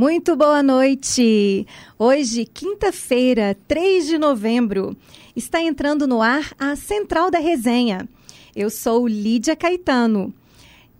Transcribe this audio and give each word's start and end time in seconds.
Muito 0.00 0.34
boa 0.34 0.62
noite. 0.62 1.66
Hoje, 1.98 2.46
quinta-feira, 2.46 3.54
3 3.68 4.06
de 4.06 4.16
novembro, 4.16 4.96
está 5.36 5.60
entrando 5.60 6.06
no 6.06 6.22
ar 6.22 6.54
a 6.58 6.74
Central 6.74 7.30
da 7.30 7.38
Resenha. 7.38 8.08
Eu 8.56 8.70
sou 8.70 9.06
Lídia 9.06 9.54
Caetano 9.54 10.32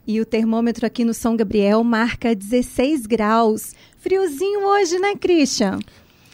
e 0.06 0.20
o 0.20 0.26
termômetro 0.26 0.84
aqui 0.84 1.02
no 1.02 1.14
São 1.14 1.34
Gabriel 1.34 1.82
marca 1.82 2.34
16 2.34 3.06
graus. 3.06 3.74
Friozinho 3.96 4.66
hoje, 4.66 4.98
né, 4.98 5.16
Christian? 5.18 5.78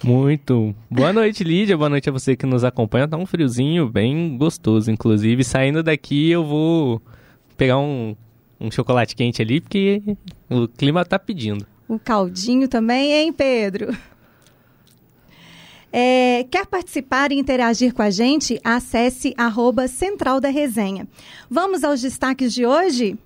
Muito. 0.02 0.74
Boa 0.90 1.12
noite, 1.12 1.44
Lídia. 1.44 1.76
Boa 1.76 1.88
noite 1.88 2.08
a 2.08 2.12
você 2.12 2.34
que 2.34 2.46
nos 2.46 2.64
acompanha. 2.64 3.06
Tá 3.06 3.16
um 3.16 3.26
friozinho 3.26 3.88
bem 3.88 4.36
gostoso, 4.36 4.90
inclusive. 4.90 5.44
Saindo 5.44 5.84
daqui, 5.84 6.30
eu 6.30 6.44
vou 6.44 7.00
pegar 7.56 7.78
um, 7.78 8.16
um 8.58 8.72
chocolate 8.72 9.14
quente 9.14 9.40
ali, 9.40 9.60
porque 9.60 10.02
o 10.50 10.66
clima 10.66 11.04
tá 11.04 11.16
pedindo. 11.16 11.64
O 11.88 11.98
caldinho 11.98 12.66
também, 12.66 13.12
hein, 13.12 13.32
Pedro? 13.32 13.96
É, 15.92 16.44
quer 16.50 16.66
participar 16.66 17.30
e 17.30 17.38
interagir 17.38 17.94
com 17.94 18.02
a 18.02 18.10
gente? 18.10 18.60
Acesse 18.64 19.32
arroba 19.36 19.86
Central 19.86 20.40
da 20.40 20.48
Resenha. 20.48 21.08
Vamos 21.48 21.84
aos 21.84 22.00
destaques 22.00 22.52
de 22.52 22.66
hoje? 22.66 23.16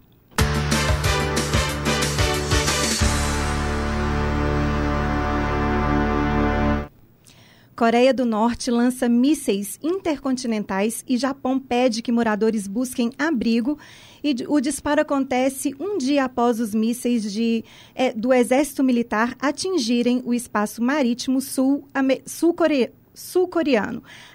Coreia 7.74 8.12
do 8.12 8.27
Norte 8.27 8.70
lança 8.70 9.09
mísseis 9.09 9.79
intercontinentais 9.82 11.02
e 11.09 11.16
Japão 11.16 11.59
pede 11.59 12.02
que 12.02 12.12
moradores 12.12 12.66
busquem 12.66 13.10
abrigo. 13.18 13.79
E 14.23 14.34
o 14.48 14.60
disparo 14.60 15.01
acontece 15.01 15.74
um 15.80 15.99
dia 15.99 16.24
após 16.24 16.60
os 16.60 16.74
mísseis 16.74 17.32
de, 17.32 17.65
é, 17.95 18.13
do 18.13 18.32
Exército 18.32 18.85
Militar 18.85 19.35
atingirem 19.40 20.23
o 20.24 20.35
espaço 20.35 20.82
marítimo 20.82 21.40
sul-coreano. 21.40 22.93
Sul 23.15 23.51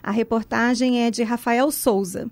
A 0.03 0.11
reportagem 0.11 1.03
é 1.03 1.11
de 1.11 1.23
Rafael 1.23 1.71
Souza. 1.71 2.29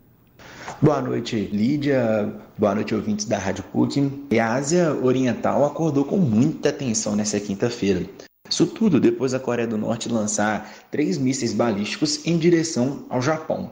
Boa 0.82 1.02
noite, 1.02 1.50
Lídia. 1.52 2.34
Boa 2.58 2.76
noite, 2.76 2.94
ouvintes 2.94 3.26
da 3.26 3.38
Rádio 3.38 3.64
PUC. 3.72 4.28
A 4.40 4.54
Ásia 4.54 4.94
Oriental 4.94 5.64
acordou 5.66 6.04
com 6.04 6.18
muita 6.18 6.72
tensão 6.72 7.16
nessa 7.16 7.40
quinta-feira. 7.40 8.06
Isso 8.50 8.68
tudo 8.68 9.00
depois 9.00 9.32
da 9.32 9.40
Coreia 9.40 9.68
do 9.68 9.78
Norte 9.78 10.10
lançar 10.10 10.70
três 10.92 11.18
mísseis 11.18 11.54
balísticos 11.54 12.26
em 12.26 12.38
direção 12.38 13.06
ao 13.10 13.22
Japão. 13.22 13.72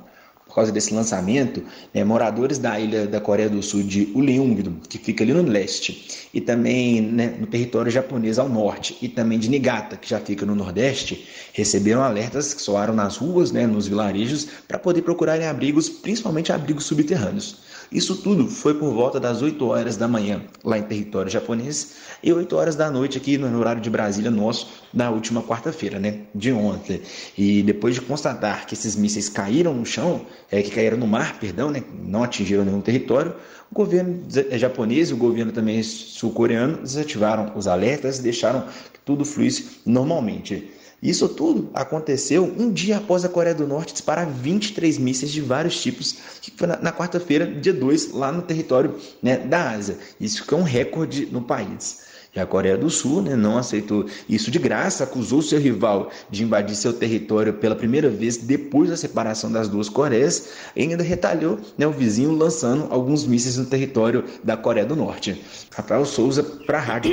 Por 0.51 0.55
causa 0.55 0.71
desse 0.71 0.93
lançamento, 0.93 1.63
né, 1.93 2.03
moradores 2.03 2.57
da 2.57 2.77
ilha 2.77 3.07
da 3.07 3.21
Coreia 3.21 3.49
do 3.49 3.63
Sul 3.63 3.83
de 3.83 4.11
Uleungdo, 4.13 4.81
que 4.89 4.97
fica 4.97 5.23
ali 5.23 5.31
no 5.31 5.43
leste, 5.43 6.27
e 6.33 6.41
também 6.41 7.01
né, 7.01 7.37
no 7.39 7.47
território 7.47 7.89
japonês 7.89 8.37
ao 8.37 8.49
norte, 8.49 8.97
e 9.01 9.07
também 9.07 9.39
de 9.39 9.49
Niigata, 9.49 9.95
que 9.95 10.09
já 10.09 10.19
fica 10.19 10.45
no 10.45 10.53
nordeste, 10.53 11.25
receberam 11.53 12.03
alertas 12.03 12.53
que 12.53 12.61
soaram 12.61 12.93
nas 12.93 13.15
ruas, 13.15 13.53
né, 13.53 13.65
nos 13.65 13.87
vilarejos, 13.87 14.45
para 14.67 14.77
poder 14.77 15.03
procurarem 15.03 15.47
abrigos, 15.47 15.87
principalmente 15.87 16.51
abrigos 16.51 16.83
subterrâneos. 16.83 17.70
Isso 17.91 18.15
tudo 18.15 18.47
foi 18.47 18.73
por 18.73 18.93
volta 18.93 19.19
das 19.19 19.41
8 19.41 19.67
horas 19.67 19.97
da 19.97 20.07
manhã, 20.07 20.41
lá 20.63 20.77
em 20.77 20.83
território 20.83 21.29
japonês, 21.29 21.95
e 22.23 22.31
8 22.31 22.55
horas 22.55 22.73
da 22.73 22.89
noite 22.89 23.17
aqui 23.17 23.37
no 23.37 23.59
horário 23.59 23.81
de 23.81 23.89
Brasília 23.89 24.31
nosso, 24.31 24.69
na 24.93 25.09
última 25.09 25.43
quarta-feira, 25.43 25.99
né, 25.99 26.21
de 26.33 26.53
ontem. 26.53 27.01
E 27.37 27.61
depois 27.61 27.95
de 27.95 27.99
constatar 27.99 28.65
que 28.65 28.75
esses 28.75 28.95
mísseis 28.95 29.27
caíram 29.27 29.73
no 29.73 29.85
chão, 29.85 30.25
é, 30.49 30.61
que 30.61 30.71
caíram 30.71 30.97
no 30.97 31.05
mar, 31.05 31.37
perdão, 31.37 31.69
né, 31.69 31.83
não 32.01 32.23
atingiram 32.23 32.63
nenhum 32.63 32.79
território, 32.79 33.35
o 33.69 33.75
governo 33.75 34.23
é, 34.49 34.57
japonês 34.57 35.09
e 35.09 35.13
o 35.13 35.17
governo 35.17 35.51
também 35.51 35.83
sul-coreano 35.83 36.77
desativaram 36.77 37.51
os 37.57 37.67
alertas 37.67 38.19
e 38.19 38.21
deixaram 38.21 38.61
que 38.93 38.99
tudo 39.03 39.25
fluísse 39.25 39.81
normalmente. 39.85 40.71
Isso 41.01 41.27
tudo 41.27 41.69
aconteceu 41.73 42.43
um 42.43 42.71
dia 42.71 42.97
após 42.97 43.25
a 43.25 43.29
Coreia 43.29 43.55
do 43.55 43.65
Norte 43.65 43.91
disparar 43.91 44.29
23 44.29 44.99
mísseis 44.99 45.31
de 45.31 45.41
vários 45.41 45.81
tipos, 45.81 46.15
que 46.39 46.51
foi 46.51 46.67
na, 46.67 46.77
na 46.77 46.91
quarta-feira, 46.91 47.45
dia 47.47 47.73
2, 47.73 48.11
lá 48.11 48.31
no 48.31 48.43
território 48.43 48.95
né, 49.21 49.37
da 49.37 49.71
Ásia. 49.71 49.97
Isso 50.19 50.45
que 50.45 50.53
é 50.53 50.57
um 50.57 50.61
recorde 50.61 51.25
no 51.25 51.41
país. 51.41 52.11
E 52.35 52.39
a 52.39 52.45
Coreia 52.45 52.77
do 52.77 52.89
Sul 52.89 53.23
né, 53.23 53.35
não 53.35 53.57
aceitou 53.57 54.05
isso 54.29 54.51
de 54.51 54.59
graça, 54.59 55.03
acusou 55.03 55.41
seu 55.41 55.59
rival 55.59 56.11
de 56.29 56.43
invadir 56.43 56.75
seu 56.75 56.93
território 56.93 57.53
pela 57.53 57.75
primeira 57.75 58.09
vez 58.09 58.37
depois 58.37 58.89
da 58.89 58.95
separação 58.95 59.51
das 59.51 59.67
duas 59.67 59.89
Coreias 59.89 60.49
e 60.75 60.83
ainda 60.83 61.03
retalhou 61.03 61.59
né, 61.77 61.87
o 61.87 61.91
vizinho 61.91 62.31
lançando 62.31 62.87
alguns 62.91 63.25
mísseis 63.25 63.57
no 63.57 63.65
território 63.65 64.23
da 64.43 64.55
Coreia 64.55 64.85
do 64.85 64.95
Norte. 64.95 65.43
Rafael 65.73 66.05
Souza 66.05 66.43
para 66.43 66.77
a 66.77 66.81
Rádio 66.81 67.11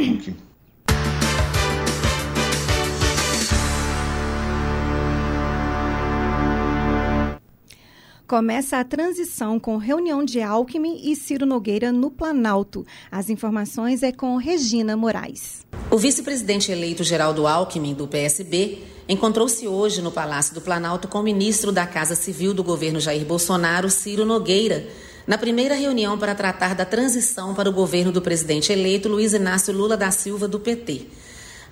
Começa 8.28 8.76
a 8.76 8.84
transição 8.84 9.58
com 9.58 9.78
reunião 9.78 10.22
de 10.22 10.42
Alckmin 10.42 11.00
e 11.02 11.16
Ciro 11.16 11.46
Nogueira 11.46 11.90
no 11.90 12.10
Planalto. 12.10 12.84
As 13.10 13.30
informações 13.30 14.02
é 14.02 14.12
com 14.12 14.36
Regina 14.36 14.94
Moraes. 14.98 15.64
O 15.90 15.96
vice-presidente 15.96 16.70
eleito 16.70 17.02
Geraldo 17.02 17.46
Alckmin, 17.46 17.94
do 17.94 18.06
PSB, 18.06 18.80
encontrou-se 19.08 19.66
hoje 19.66 20.02
no 20.02 20.12
Palácio 20.12 20.52
do 20.52 20.60
Planalto 20.60 21.08
com 21.08 21.20
o 21.20 21.22
ministro 21.22 21.72
da 21.72 21.86
Casa 21.86 22.14
Civil 22.14 22.52
do 22.52 22.62
governo 22.62 23.00
Jair 23.00 23.24
Bolsonaro, 23.24 23.88
Ciro 23.88 24.26
Nogueira, 24.26 24.86
na 25.26 25.38
primeira 25.38 25.74
reunião 25.74 26.18
para 26.18 26.34
tratar 26.34 26.74
da 26.74 26.84
transição 26.84 27.54
para 27.54 27.70
o 27.70 27.72
governo 27.72 28.12
do 28.12 28.20
presidente 28.20 28.70
eleito 28.70 29.08
Luiz 29.08 29.32
Inácio 29.32 29.72
Lula 29.72 29.96
da 29.96 30.10
Silva, 30.10 30.46
do 30.46 30.60
PT. 30.60 31.06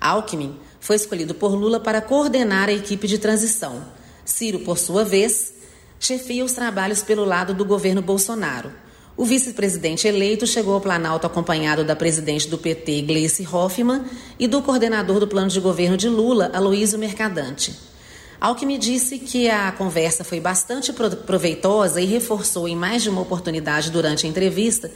Alckmin 0.01 0.57
foi 0.79 0.95
escolhido 0.95 1.35
por 1.35 1.53
Lula 1.53 1.79
para 1.79 2.01
coordenar 2.01 2.67
a 2.67 2.73
equipe 2.73 3.07
de 3.07 3.19
transição. 3.19 3.83
Ciro, 4.25 4.61
por 4.61 4.79
sua 4.79 5.05
vez, 5.05 5.53
chefia 5.99 6.43
os 6.43 6.53
trabalhos 6.53 7.01
pelo 7.01 7.25
lado 7.25 7.53
do 7.53 7.65
governo 7.65 8.01
Bolsonaro. 8.01 8.71
O 9.15 9.25
vice-presidente 9.25 10.07
eleito 10.07 10.45
chegou 10.45 10.75
ao 10.75 10.81
Planalto 10.81 11.25
acompanhado 11.25 11.83
da 11.83 11.95
presidente 11.95 12.47
do 12.47 12.57
PT, 12.57 13.01
Gleice 13.01 13.47
Hoffmann, 13.51 14.05
e 14.37 14.47
do 14.47 14.61
coordenador 14.61 15.19
do 15.19 15.27
plano 15.27 15.49
de 15.49 15.59
governo 15.59 15.97
de 15.97 16.07
Lula, 16.07 16.51
Aloísio 16.53 16.99
Mercadante. 16.99 17.73
Alckmin 18.39 18.77
disse 18.77 19.17
que 19.17 19.49
a 19.49 19.71
conversa 19.71 20.23
foi 20.23 20.39
bastante 20.39 20.93
proveitosa 20.93 21.99
e 21.99 22.05
reforçou 22.05 22.67
em 22.67 22.75
mais 22.75 23.01
de 23.01 23.09
uma 23.09 23.21
oportunidade 23.21 23.89
durante 23.89 24.27
a 24.27 24.29
entrevista 24.29 24.91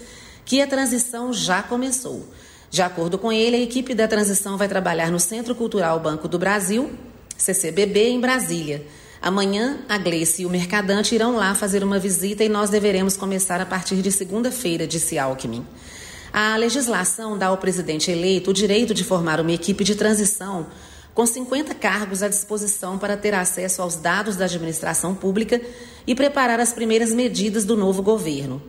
que 0.45 0.61
a 0.61 0.67
transição 0.67 1.33
já 1.33 1.63
começou. 1.63 2.27
De 2.69 2.83
acordo 2.83 3.17
com 3.17 3.31
ele, 3.31 3.55
a 3.55 3.61
equipe 3.61 3.95
da 3.95 4.07
transição 4.07 4.55
vai 4.55 4.67
trabalhar 4.67 5.11
no 5.11 5.19
Centro 5.19 5.55
Cultural 5.55 5.99
Banco 5.99 6.27
do 6.27 6.37
Brasil, 6.37 6.91
CCBB, 7.35 8.09
em 8.09 8.19
Brasília. 8.19 8.85
Amanhã, 9.21 9.77
a 9.87 9.99
Gleice 9.99 10.41
e 10.41 10.45
o 10.47 10.49
Mercadante 10.49 11.13
irão 11.13 11.35
lá 11.35 11.53
fazer 11.53 11.83
uma 11.83 11.99
visita 11.99 12.43
e 12.43 12.49
nós 12.49 12.71
deveremos 12.71 13.15
começar 13.15 13.61
a 13.61 13.65
partir 13.67 13.97
de 13.97 14.11
segunda-feira, 14.11 14.87
disse 14.87 15.19
Alckmin. 15.19 15.63
A 16.33 16.57
legislação 16.57 17.37
dá 17.37 17.47
ao 17.47 17.57
presidente 17.57 18.09
eleito 18.09 18.49
o 18.49 18.53
direito 18.53 18.95
de 18.95 19.03
formar 19.03 19.39
uma 19.39 19.51
equipe 19.51 19.83
de 19.83 19.93
transição 19.93 20.65
com 21.13 21.23
50 21.23 21.75
cargos 21.75 22.23
à 22.23 22.27
disposição 22.27 22.97
para 22.97 23.15
ter 23.15 23.35
acesso 23.35 23.83
aos 23.83 23.95
dados 23.95 24.37
da 24.37 24.45
administração 24.45 25.13
pública 25.13 25.61
e 26.07 26.15
preparar 26.15 26.59
as 26.59 26.73
primeiras 26.73 27.11
medidas 27.11 27.63
do 27.63 27.77
novo 27.77 28.01
governo. 28.01 28.59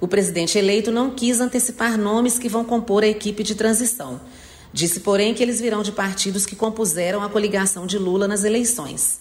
O 0.00 0.06
presidente 0.06 0.56
eleito 0.56 0.92
não 0.92 1.10
quis 1.10 1.40
antecipar 1.40 1.98
nomes 1.98 2.38
que 2.38 2.48
vão 2.48 2.64
compor 2.64 3.02
a 3.02 3.08
equipe 3.08 3.42
de 3.42 3.56
transição. 3.56 4.20
Disse, 4.72 5.00
porém, 5.00 5.32
que 5.32 5.42
eles 5.42 5.60
virão 5.60 5.82
de 5.82 5.90
partidos 5.90 6.44
que 6.44 6.54
compuseram 6.54 7.22
a 7.22 7.30
coligação 7.30 7.86
de 7.86 7.98
Lula 7.98 8.28
nas 8.28 8.44
eleições. 8.44 9.18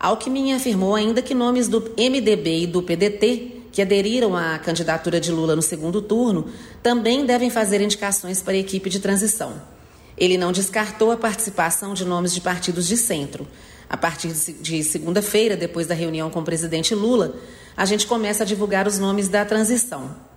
Alckmin 0.00 0.54
afirmou 0.54 0.94
ainda 0.94 1.20
que 1.20 1.34
nomes 1.34 1.68
do 1.68 1.82
MDB 1.98 2.62
e 2.62 2.66
do 2.66 2.82
PDT, 2.82 3.64
que 3.70 3.82
aderiram 3.82 4.34
à 4.34 4.58
candidatura 4.58 5.20
de 5.20 5.30
Lula 5.30 5.54
no 5.54 5.60
segundo 5.60 6.00
turno, 6.00 6.46
também 6.82 7.26
devem 7.26 7.50
fazer 7.50 7.82
indicações 7.82 8.40
para 8.40 8.54
a 8.54 8.56
equipe 8.56 8.88
de 8.88 8.98
transição. 8.98 9.60
Ele 10.16 10.38
não 10.38 10.52
descartou 10.52 11.12
a 11.12 11.18
participação 11.18 11.92
de 11.92 12.06
nomes 12.06 12.32
de 12.32 12.40
partidos 12.40 12.88
de 12.88 12.96
centro. 12.96 13.46
A 13.90 13.96
partir 13.96 14.32
de 14.32 14.82
segunda-feira, 14.82 15.54
depois 15.54 15.86
da 15.86 15.94
reunião 15.94 16.30
com 16.30 16.40
o 16.40 16.44
presidente 16.44 16.94
Lula, 16.94 17.34
a 17.76 17.84
gente 17.84 18.06
começa 18.06 18.42
a 18.42 18.46
divulgar 18.46 18.86
os 18.86 18.98
nomes 18.98 19.28
da 19.28 19.44
transição. 19.44 20.29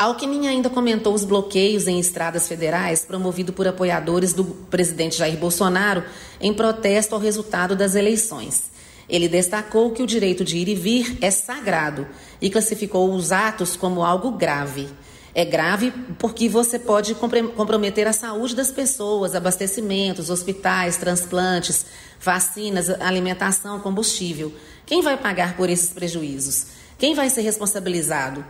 Alckmin 0.00 0.48
ainda 0.48 0.70
comentou 0.70 1.12
os 1.12 1.26
bloqueios 1.26 1.86
em 1.86 2.00
estradas 2.00 2.48
federais 2.48 3.04
promovido 3.04 3.52
por 3.52 3.68
apoiadores 3.68 4.32
do 4.32 4.44
presidente 4.44 5.18
Jair 5.18 5.36
Bolsonaro 5.36 6.02
em 6.40 6.54
protesto 6.54 7.14
ao 7.14 7.20
resultado 7.20 7.76
das 7.76 7.94
eleições. 7.94 8.70
Ele 9.06 9.28
destacou 9.28 9.90
que 9.90 10.02
o 10.02 10.06
direito 10.06 10.42
de 10.42 10.56
ir 10.56 10.68
e 10.68 10.74
vir 10.74 11.18
é 11.20 11.30
sagrado 11.30 12.08
e 12.40 12.48
classificou 12.48 13.12
os 13.12 13.30
atos 13.30 13.76
como 13.76 14.02
algo 14.02 14.30
grave. 14.30 14.88
É 15.34 15.44
grave 15.44 15.92
porque 16.18 16.48
você 16.48 16.78
pode 16.78 17.14
comprometer 17.14 18.06
a 18.06 18.14
saúde 18.14 18.56
das 18.56 18.72
pessoas, 18.72 19.34
abastecimentos, 19.34 20.30
hospitais, 20.30 20.96
transplantes, 20.96 21.84
vacinas, 22.18 22.88
alimentação, 22.88 23.78
combustível. 23.80 24.50
Quem 24.86 25.02
vai 25.02 25.18
pagar 25.18 25.58
por 25.58 25.68
esses 25.68 25.90
prejuízos? 25.90 26.68
Quem 26.98 27.14
vai 27.14 27.28
ser 27.28 27.42
responsabilizado? 27.42 28.42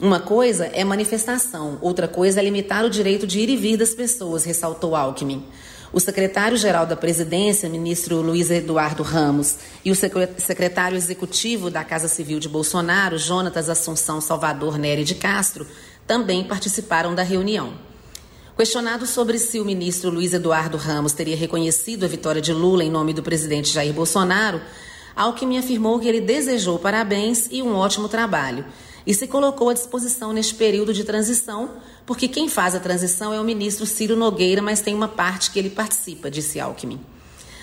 Uma 0.00 0.18
coisa 0.18 0.66
é 0.66 0.82
manifestação, 0.82 1.78
outra 1.80 2.08
coisa 2.08 2.40
é 2.40 2.42
limitar 2.42 2.84
o 2.84 2.90
direito 2.90 3.28
de 3.28 3.38
ir 3.38 3.48
e 3.48 3.56
vir 3.56 3.76
das 3.76 3.94
pessoas, 3.94 4.42
ressaltou 4.42 4.96
Alckmin. 4.96 5.46
O 5.92 6.00
secretário-geral 6.00 6.84
da 6.84 6.96
Presidência, 6.96 7.68
ministro 7.68 8.20
Luiz 8.20 8.50
Eduardo 8.50 9.04
Ramos, 9.04 9.56
e 9.84 9.92
o 9.92 9.94
secretário 9.94 10.96
executivo 10.96 11.70
da 11.70 11.84
Casa 11.84 12.08
Civil 12.08 12.40
de 12.40 12.48
Bolsonaro, 12.48 13.16
Jonatas 13.16 13.68
Assunção 13.68 14.20
Salvador 14.20 14.76
Nery 14.76 15.04
de 15.04 15.14
Castro, 15.14 15.64
também 16.08 16.42
participaram 16.42 17.14
da 17.14 17.22
reunião. 17.22 17.74
Questionado 18.56 19.06
sobre 19.06 19.38
se 19.38 19.60
o 19.60 19.64
ministro 19.64 20.10
Luiz 20.10 20.32
Eduardo 20.32 20.76
Ramos 20.76 21.12
teria 21.12 21.36
reconhecido 21.36 22.02
a 22.02 22.08
vitória 22.08 22.42
de 22.42 22.52
Lula 22.52 22.82
em 22.82 22.90
nome 22.90 23.12
do 23.12 23.22
presidente 23.22 23.72
Jair 23.72 23.92
Bolsonaro, 23.92 24.60
Alckmin 25.14 25.58
afirmou 25.58 26.00
que 26.00 26.08
ele 26.08 26.20
desejou 26.20 26.80
parabéns 26.80 27.46
e 27.52 27.62
um 27.62 27.76
ótimo 27.76 28.08
trabalho 28.08 28.64
e 29.06 29.12
se 29.12 29.26
colocou 29.26 29.68
à 29.68 29.74
disposição 29.74 30.32
neste 30.32 30.54
período 30.54 30.92
de 30.92 31.04
transição, 31.04 31.70
porque 32.06 32.28
quem 32.28 32.48
faz 32.48 32.74
a 32.74 32.80
transição 32.80 33.32
é 33.32 33.40
o 33.40 33.44
ministro 33.44 33.86
Ciro 33.86 34.16
Nogueira, 34.16 34.62
mas 34.62 34.80
tem 34.80 34.94
uma 34.94 35.08
parte 35.08 35.50
que 35.50 35.58
ele 35.58 35.70
participa, 35.70 36.30
disse 36.30 36.58
Alckmin. 36.58 37.00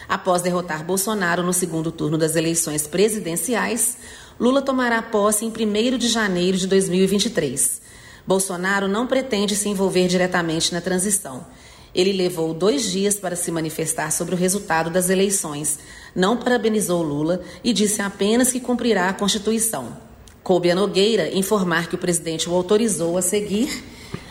Após 0.08 0.42
derrotar 0.42 0.84
Bolsonaro 0.84 1.42
no 1.42 1.54
segundo 1.54 1.92
turno 1.92 2.18
das 2.18 2.36
eleições 2.36 2.86
presidenciais, 2.86 3.98
Lula 4.40 4.62
tomará 4.62 5.02
posse 5.02 5.46
em 5.46 5.50
1 5.50 5.98
de 5.98 6.08
janeiro 6.08 6.58
de 6.58 6.68
2023. 6.68 7.82
Bolsonaro 8.28 8.88
não 8.88 9.08
pretende 9.08 9.56
se 9.56 9.70
envolver 9.70 10.08
diretamente 10.08 10.74
na 10.74 10.82
transição. 10.82 11.46
Ele 11.94 12.14
levou 12.14 12.54
dois 12.54 12.84
dias 12.90 13.20
para 13.20 13.36
se 13.36 13.52
manifestar 13.52 14.12
sobre 14.12 14.36
o 14.36 14.38
resultado 14.38 14.90
das 14.90 15.10
eleições, 15.10 15.80
não 16.16 16.38
parabenizou 16.38 17.02
Lula 17.02 17.42
e 17.64 17.74
disse 17.74 18.02
apenas 18.02 18.52
que 18.52 18.60
cumprirá 18.60 19.10
a 19.10 19.14
Constituição. 19.14 20.11
Coube 20.44 20.72
a 20.72 20.76
Nogueira 20.76 21.30
informar 21.34 21.88
que 21.88 21.96
o 21.96 21.98
presidente 21.98 22.50
o 22.50 22.56
autorizou 22.56 23.18
a 23.18 23.22
seguir 23.22 23.84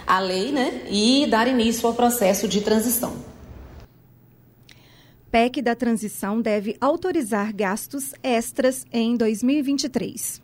a 0.06 0.18
lei 0.18 0.50
né, 0.50 0.82
e 0.90 1.26
dar 1.28 1.46
início 1.46 1.86
ao 1.86 1.94
processo 1.94 2.48
de 2.48 2.60
transição. 2.60 3.14
PEC 5.30 5.62
da 5.62 5.76
transição 5.76 6.40
deve 6.40 6.76
autorizar 6.80 7.54
gastos 7.54 8.12
extras 8.20 8.84
em 8.92 9.16
2023. 9.16 10.42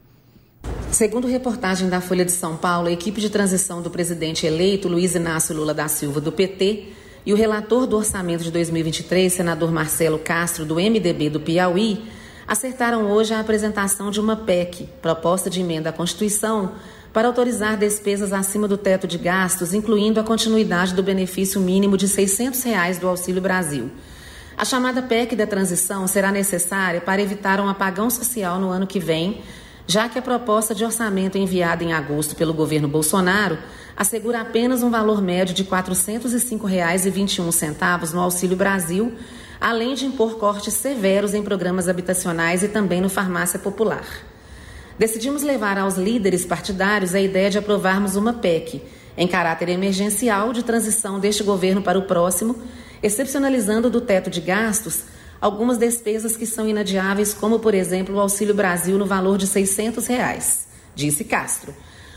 Segundo 0.92 1.26
reportagem 1.26 1.88
da 1.88 2.00
Folha 2.00 2.24
de 2.24 2.30
São 2.30 2.56
Paulo, 2.56 2.86
a 2.86 2.92
equipe 2.92 3.20
de 3.20 3.28
transição 3.28 3.82
do 3.82 3.90
presidente 3.90 4.46
eleito, 4.46 4.88
Luiz 4.88 5.16
Inácio 5.16 5.54
Lula 5.56 5.74
da 5.74 5.88
Silva, 5.88 6.20
do 6.20 6.30
PT, 6.30 6.84
e 7.26 7.32
o 7.32 7.36
relator 7.36 7.88
do 7.88 7.96
orçamento 7.96 8.44
de 8.44 8.52
2023, 8.52 9.32
senador 9.32 9.72
Marcelo 9.72 10.18
Castro, 10.18 10.64
do 10.64 10.76
MDB 10.76 11.28
do 11.28 11.40
Piauí, 11.40 12.04
acertaram 12.46 13.10
hoje 13.10 13.34
a 13.34 13.40
apresentação 13.40 14.10
de 14.10 14.20
uma 14.20 14.36
PEC, 14.36 14.88
proposta 15.02 15.50
de 15.50 15.60
emenda 15.60 15.90
à 15.90 15.92
Constituição, 15.92 16.72
para 17.12 17.28
autorizar 17.28 17.78
despesas 17.78 18.32
acima 18.32 18.68
do 18.68 18.76
teto 18.76 19.06
de 19.06 19.16
gastos, 19.16 19.72
incluindo 19.72 20.20
a 20.20 20.24
continuidade 20.24 20.94
do 20.94 21.02
benefício 21.02 21.60
mínimo 21.60 21.96
de 21.96 22.06
600 22.06 22.62
reais 22.62 22.98
do 22.98 23.08
Auxílio 23.08 23.40
Brasil. 23.40 23.90
A 24.56 24.64
chamada 24.64 25.02
PEC 25.02 25.34
da 25.34 25.46
transição 25.46 26.06
será 26.06 26.30
necessária 26.30 27.00
para 27.00 27.22
evitar 27.22 27.60
um 27.60 27.68
apagão 27.68 28.10
social 28.10 28.60
no 28.60 28.70
ano 28.70 28.86
que 28.86 29.00
vem, 29.00 29.42
já 29.86 30.08
que 30.08 30.18
a 30.18 30.22
proposta 30.22 30.74
de 30.74 30.84
orçamento 30.84 31.38
enviada 31.38 31.84
em 31.84 31.92
agosto 31.92 32.34
pelo 32.36 32.52
governo 32.52 32.88
Bolsonaro 32.88 33.56
assegura 33.96 34.42
apenas 34.42 34.82
um 34.82 34.90
valor 34.90 35.22
médio 35.22 35.54
de 35.54 35.62
R$ 35.62 35.70
405,21 35.70 38.12
no 38.12 38.20
Auxílio 38.20 38.56
Brasil, 38.56 39.14
além 39.60 39.94
de 39.94 40.06
impor 40.06 40.36
cortes 40.38 40.74
severos 40.74 41.34
em 41.34 41.42
programas 41.42 41.88
habitacionais 41.88 42.62
e 42.62 42.68
também 42.68 43.00
no 43.00 43.08
farmácia 43.08 43.58
popular. 43.58 44.06
Decidimos 44.98 45.42
levar 45.42 45.78
aos 45.78 45.96
líderes 45.96 46.46
partidários 46.46 47.14
a 47.14 47.20
ideia 47.20 47.50
de 47.50 47.58
aprovarmos 47.58 48.16
uma 48.16 48.32
PEC 48.32 48.82
em 49.16 49.26
caráter 49.26 49.68
emergencial 49.68 50.52
de 50.52 50.62
transição 50.62 51.18
deste 51.18 51.42
governo 51.42 51.82
para 51.82 51.98
o 51.98 52.02
próximo, 52.02 52.56
excepcionalizando 53.02 53.90
do 53.90 54.00
teto 54.00 54.30
de 54.30 54.40
gastos 54.40 55.04
algumas 55.40 55.78
despesas 55.78 56.36
que 56.36 56.46
são 56.46 56.68
inadiáveis, 56.68 57.34
como, 57.34 57.58
por 57.58 57.74
exemplo, 57.74 58.16
o 58.16 58.20
Auxílio 58.20 58.54
Brasil 58.54 58.98
no 58.98 59.06
valor 59.06 59.38
de 59.38 59.46
600 59.46 60.06
reais, 60.06 60.66
disse 60.94 61.24
Castro. 61.24 61.74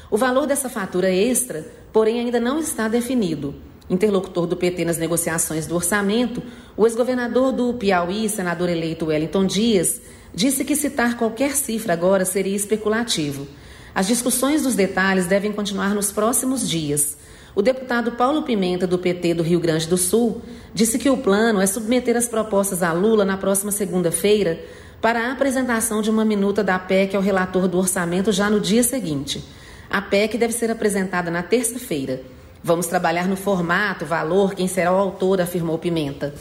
O 0.10 0.18
valor 0.18 0.48
dessa 0.48 0.70
fatura 0.70 1.12
extra, 1.12 1.66
porém, 1.94 2.20
ainda 2.20 2.40
não 2.40 2.60
está 2.60 2.88
definido. 2.88 3.56
Interlocutor 3.90 4.46
do 4.46 4.56
PT 4.56 4.86
nas 4.86 4.98
negociações 4.98 5.66
do 5.66 5.76
orçamento, 5.76 6.44
o 6.78 6.86
ex-governador 6.86 7.52
do 7.52 7.74
Piauí, 7.74 8.30
senador 8.30 8.70
eleito 8.70 9.08
Wellington 9.08 9.46
Dias, 9.46 10.00
disse 10.34 10.64
que 10.64 10.76
citar 10.76 11.18
qualquer 11.18 11.56
cifra 11.56 11.94
agora 11.94 12.24
seria 12.24 12.56
especulativo. 12.56 13.48
As 13.94 14.08
discussões 14.08 14.62
dos 14.62 14.76
detalhes 14.76 15.26
devem 15.26 15.52
continuar 15.52 15.96
nos 15.96 16.12
próximos 16.12 16.70
dias. 16.70 17.18
O 17.56 17.62
deputado 17.62 18.12
Paulo 18.12 18.44
Pimenta, 18.44 18.86
do 18.86 19.00
PT 19.00 19.34
do 19.34 19.44
Rio 19.44 19.60
Grande 19.60 19.88
do 19.88 19.98
Sul, 19.98 20.42
disse 20.74 21.00
que 21.00 21.10
o 21.10 21.18
plano 21.18 21.60
é 21.60 21.66
submeter 21.66 22.16
as 22.16 22.28
propostas 22.28 22.84
a 22.84 22.94
Lula 22.94 23.26
na 23.26 23.38
próxima 23.38 23.72
segunda-feira 23.72 24.64
para 25.02 25.28
a 25.28 25.32
apresentação 25.32 26.02
de 26.02 26.10
uma 26.10 26.24
minuta 26.24 26.64
da 26.64 26.78
PEC 26.78 27.16
ao 27.16 27.22
relator 27.22 27.68
do 27.68 27.78
orçamento 27.78 28.32
já 28.32 28.50
no 28.50 28.60
dia 28.60 28.84
seguinte. 28.84 29.44
A 29.90 30.02
PEC 30.02 30.38
deve 30.38 30.54
ser 30.54 30.70
apresentada 30.70 31.32
na 31.32 31.42
terça-feira. 31.42 32.22
Vamos 32.64 32.88
trabalhar 32.88 33.28
no 33.28 33.36
formato, 33.36 34.06
valor, 34.06 34.54
quem 34.54 34.68
será 34.68 34.92
o 34.92 34.98
autor, 34.98 35.42
afirmou 35.42 35.78
Pimenta. 35.78 36.34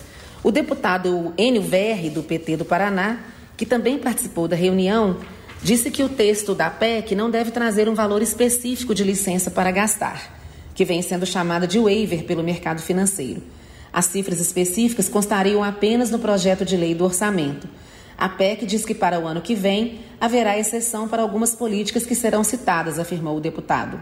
O 0.42 0.50
deputado 0.50 1.32
Enio 1.36 1.62
Verri, 1.62 2.10
do 2.10 2.22
PT 2.22 2.56
do 2.56 2.64
Paraná, 2.64 3.20
que 3.56 3.66
também 3.66 3.98
participou 3.98 4.48
da 4.48 4.56
reunião, 4.56 5.16
disse 5.62 5.90
que 5.90 6.02
o 6.02 6.08
texto 6.08 6.54
da 6.54 6.70
PEC 6.70 7.14
não 7.14 7.30
deve 7.30 7.50
trazer 7.50 7.88
um 7.88 7.94
valor 7.94 8.22
específico 8.22 8.94
de 8.94 9.04
licença 9.04 9.50
para 9.50 9.70
gastar 9.70 10.38
que 10.78 10.84
vem 10.84 11.02
sendo 11.02 11.26
chamada 11.26 11.66
de 11.66 11.76
waiver 11.76 12.22
pelo 12.22 12.40
mercado 12.40 12.80
financeiro. 12.80 13.42
As 13.92 14.04
cifras 14.04 14.38
específicas 14.38 15.08
constariam 15.08 15.64
apenas 15.64 16.08
no 16.08 16.20
projeto 16.20 16.64
de 16.64 16.76
lei 16.76 16.94
do 16.94 17.04
orçamento. 17.04 17.68
A 18.16 18.28
PEC 18.28 18.64
diz 18.64 18.84
que 18.84 18.94
para 18.94 19.18
o 19.18 19.26
ano 19.26 19.40
que 19.40 19.56
vem 19.56 19.98
haverá 20.20 20.56
exceção 20.56 21.08
para 21.08 21.20
algumas 21.20 21.52
políticas 21.52 22.06
que 22.06 22.14
serão 22.14 22.44
citadas, 22.44 22.96
afirmou 22.96 23.36
o 23.36 23.40
deputado. 23.40 24.00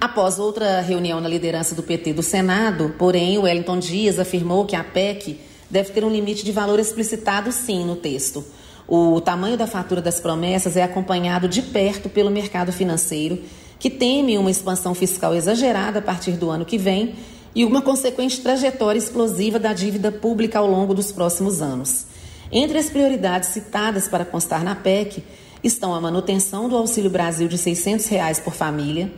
Após 0.00 0.38
outra 0.38 0.80
reunião 0.80 1.20
na 1.20 1.28
liderança 1.28 1.74
do 1.74 1.82
PT 1.82 2.14
do 2.14 2.22
Senado, 2.22 2.94
porém, 2.98 3.36
Wellington 3.36 3.78
Dias 3.78 4.18
afirmou 4.18 4.64
que 4.64 4.74
a 4.74 4.82
PEC 4.82 5.38
deve 5.68 5.90
ter 5.90 6.02
um 6.02 6.08
limite 6.08 6.42
de 6.42 6.50
valor 6.50 6.80
explicitado 6.80 7.52
sim 7.52 7.84
no 7.84 7.94
texto. 7.94 8.42
O 8.88 9.20
tamanho 9.20 9.58
da 9.58 9.66
fatura 9.66 10.00
das 10.00 10.18
promessas 10.18 10.74
é 10.74 10.82
acompanhado 10.82 11.46
de 11.46 11.60
perto 11.60 12.08
pelo 12.08 12.30
mercado 12.30 12.72
financeiro 12.72 13.40
que 13.78 13.90
teme 13.90 14.38
uma 14.38 14.50
expansão 14.50 14.94
fiscal 14.94 15.34
exagerada 15.34 15.98
a 15.98 16.02
partir 16.02 16.32
do 16.32 16.48
ano 16.48 16.64
que 16.64 16.78
vem 16.78 17.16
e 17.54 17.62
uma 17.62 17.82
consequente 17.82 18.40
trajetória 18.40 18.98
explosiva 18.98 19.58
da 19.58 19.74
dívida 19.74 20.10
pública 20.10 20.58
ao 20.58 20.66
longo 20.66 20.94
dos 20.94 21.12
próximos 21.12 21.60
anos. 21.60 22.06
Entre 22.50 22.78
as 22.78 22.88
prioridades 22.88 23.50
citadas 23.50 24.08
para 24.08 24.24
constar 24.24 24.64
na 24.64 24.74
PEC 24.74 25.22
estão 25.62 25.94
a 25.94 26.00
manutenção 26.00 26.70
do 26.70 26.76
Auxílio 26.76 27.10
Brasil 27.10 27.48
de 27.48 27.58
600 27.58 28.06
reais 28.06 28.40
por 28.40 28.54
família, 28.54 29.12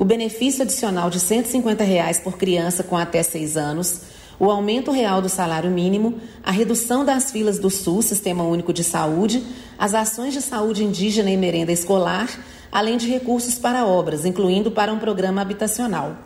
o 0.00 0.04
benefício 0.06 0.62
adicional 0.62 1.10
de 1.10 1.20
150 1.20 1.84
reais 1.84 2.18
por 2.18 2.38
criança 2.38 2.82
com 2.82 2.96
até 2.96 3.22
6 3.22 3.58
anos, 3.58 4.00
o 4.38 4.50
aumento 4.50 4.90
real 4.90 5.20
do 5.20 5.28
salário 5.28 5.70
mínimo, 5.70 6.18
a 6.42 6.50
redução 6.50 7.04
das 7.04 7.30
filas 7.30 7.58
do 7.58 7.68
SUS, 7.68 8.06
Sistema 8.06 8.42
Único 8.42 8.72
de 8.72 8.82
Saúde, 8.82 9.44
as 9.78 9.92
ações 9.92 10.32
de 10.32 10.40
saúde 10.40 10.82
indígena 10.82 11.30
e 11.30 11.36
merenda 11.36 11.70
escolar, 11.70 12.30
além 12.72 12.96
de 12.96 13.10
recursos 13.10 13.58
para 13.58 13.84
obras, 13.84 14.24
incluindo 14.24 14.70
para 14.70 14.90
um 14.90 14.98
programa 14.98 15.42
habitacional. 15.42 16.16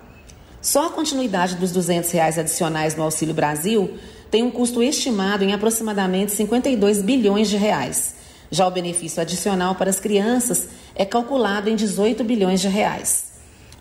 Só 0.62 0.86
a 0.86 0.90
continuidade 0.90 1.56
dos 1.56 1.72
200 1.72 2.08
reais 2.12 2.38
adicionais 2.38 2.94
no 2.94 3.02
Auxílio 3.02 3.34
Brasil 3.34 3.94
tem 4.30 4.44
um 4.44 4.52
custo 4.52 4.84
estimado 4.84 5.42
em 5.42 5.52
aproximadamente 5.52 6.30
52 6.30 7.02
bilhões 7.02 7.50
de 7.50 7.56
reais. 7.56 8.14
Já 8.52 8.68
o 8.68 8.70
benefício 8.70 9.20
adicional 9.20 9.74
para 9.74 9.90
as 9.90 9.98
crianças 9.98 10.68
é 10.94 11.04
calculado 11.04 11.68
em 11.68 11.74
18 11.74 12.22
bilhões 12.22 12.60
de 12.60 12.68
reais. 12.68 13.33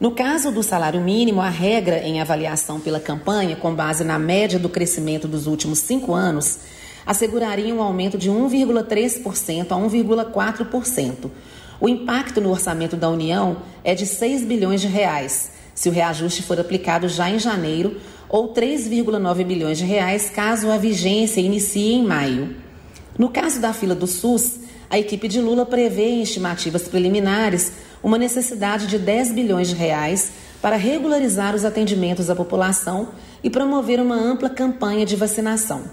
No 0.03 0.11
caso 0.11 0.51
do 0.51 0.61
salário 0.61 0.99
mínimo, 0.99 1.39
a 1.39 1.47
regra 1.47 1.99
em 1.99 2.19
avaliação 2.19 2.77
pela 2.77 2.99
campanha, 2.99 3.55
com 3.55 3.73
base 3.73 4.03
na 4.03 4.19
média 4.19 4.59
do 4.59 4.67
crescimento 4.67 5.29
dos 5.29 5.47
últimos 5.47 5.79
cinco 5.79 6.13
anos, 6.13 6.59
asseguraria 7.05 7.73
um 7.73 7.81
aumento 7.81 8.17
de 8.17 8.29
1,3% 8.29 9.71
a 9.71 9.75
1,4%, 9.77 11.31
o 11.79 11.87
impacto 11.87 12.41
no 12.41 12.51
orçamento 12.51 12.97
da 12.97 13.09
União 13.09 13.55
é 13.81 13.95
de 13.95 14.05
6 14.05 14.43
bilhões 14.43 14.81
de 14.81 14.87
reais, 14.87 15.51
se 15.73 15.87
o 15.87 15.91
reajuste 15.93 16.43
for 16.43 16.59
aplicado 16.59 17.07
já 17.07 17.29
em 17.29 17.39
janeiro, 17.39 17.95
ou 18.27 18.53
3,9 18.53 19.45
bilhões 19.45 19.77
de 19.77 19.85
reais 19.85 20.29
caso 20.29 20.69
a 20.69 20.75
vigência 20.75 21.39
inicie 21.39 21.93
em 21.93 22.03
maio. 22.03 22.57
No 23.17 23.29
caso 23.29 23.61
da 23.61 23.71
fila 23.71 23.95
do 23.95 24.05
SUS, 24.05 24.62
a 24.93 24.99
equipe 24.99 25.27
de 25.27 25.41
Lula 25.41 25.65
prevê 25.65 26.05
em 26.05 26.21
estimativas 26.21 26.87
preliminares 26.87 27.71
uma 28.03 28.15
necessidade 28.15 28.85
de 28.85 28.99
10 28.99 29.31
bilhões 29.31 29.67
de 29.67 29.73
reais 29.73 30.33
para 30.61 30.75
regularizar 30.75 31.55
os 31.55 31.65
atendimentos 31.65 32.29
à 32.29 32.35
população 32.35 33.07
e 33.43 33.49
promover 33.49 33.99
uma 33.99 34.13
ampla 34.13 34.51
campanha 34.51 35.03
de 35.03 35.15
vacinação. 35.15 35.85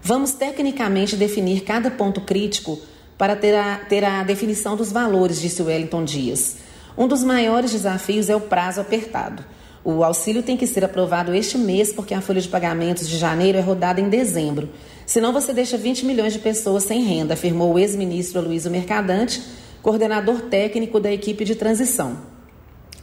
Vamos 0.00 0.30
tecnicamente 0.30 1.16
definir 1.16 1.62
cada 1.62 1.90
ponto 1.90 2.20
crítico 2.20 2.78
para 3.18 3.34
ter 3.34 3.56
a, 3.56 3.78
ter 3.78 4.04
a 4.04 4.22
definição 4.22 4.76
dos 4.76 4.92
valores, 4.92 5.40
disse 5.40 5.60
Wellington 5.60 6.04
Dias. 6.04 6.58
Um 6.96 7.08
dos 7.08 7.24
maiores 7.24 7.72
desafios 7.72 8.30
é 8.30 8.36
o 8.36 8.40
prazo 8.40 8.80
apertado. 8.80 9.44
O 9.88 10.02
auxílio 10.02 10.42
tem 10.42 10.56
que 10.56 10.66
ser 10.66 10.84
aprovado 10.84 11.32
este 11.32 11.56
mês, 11.56 11.92
porque 11.92 12.12
a 12.12 12.20
folha 12.20 12.40
de 12.40 12.48
pagamentos 12.48 13.08
de 13.08 13.16
janeiro 13.16 13.56
é 13.56 13.60
rodada 13.60 14.00
em 14.00 14.08
dezembro. 14.08 14.68
Senão 15.06 15.32
você 15.32 15.52
deixa 15.52 15.78
20 15.78 16.04
milhões 16.04 16.32
de 16.32 16.40
pessoas 16.40 16.82
sem 16.82 17.04
renda, 17.04 17.34
afirmou 17.34 17.72
o 17.72 17.78
ex-ministro 17.78 18.40
Aloysio 18.40 18.68
Mercadante, 18.68 19.40
coordenador 19.80 20.40
técnico 20.50 20.98
da 20.98 21.12
equipe 21.12 21.44
de 21.44 21.54
transição. 21.54 22.18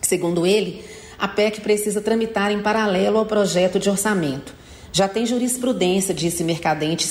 Segundo 0.01 0.45
ele, 0.45 0.83
a 1.17 1.25
PEC 1.25 1.61
precisa 1.61 2.01
tramitar 2.01 2.51
em 2.51 2.61
paralelo 2.61 3.17
ao 3.17 3.25
projeto 3.25 3.79
de 3.79 3.89
orçamento. 3.89 4.53
Já 4.91 5.07
tem 5.07 5.25
jurisprudência, 5.25 6.13
disse 6.13 6.43
Mercadante, 6.43 7.07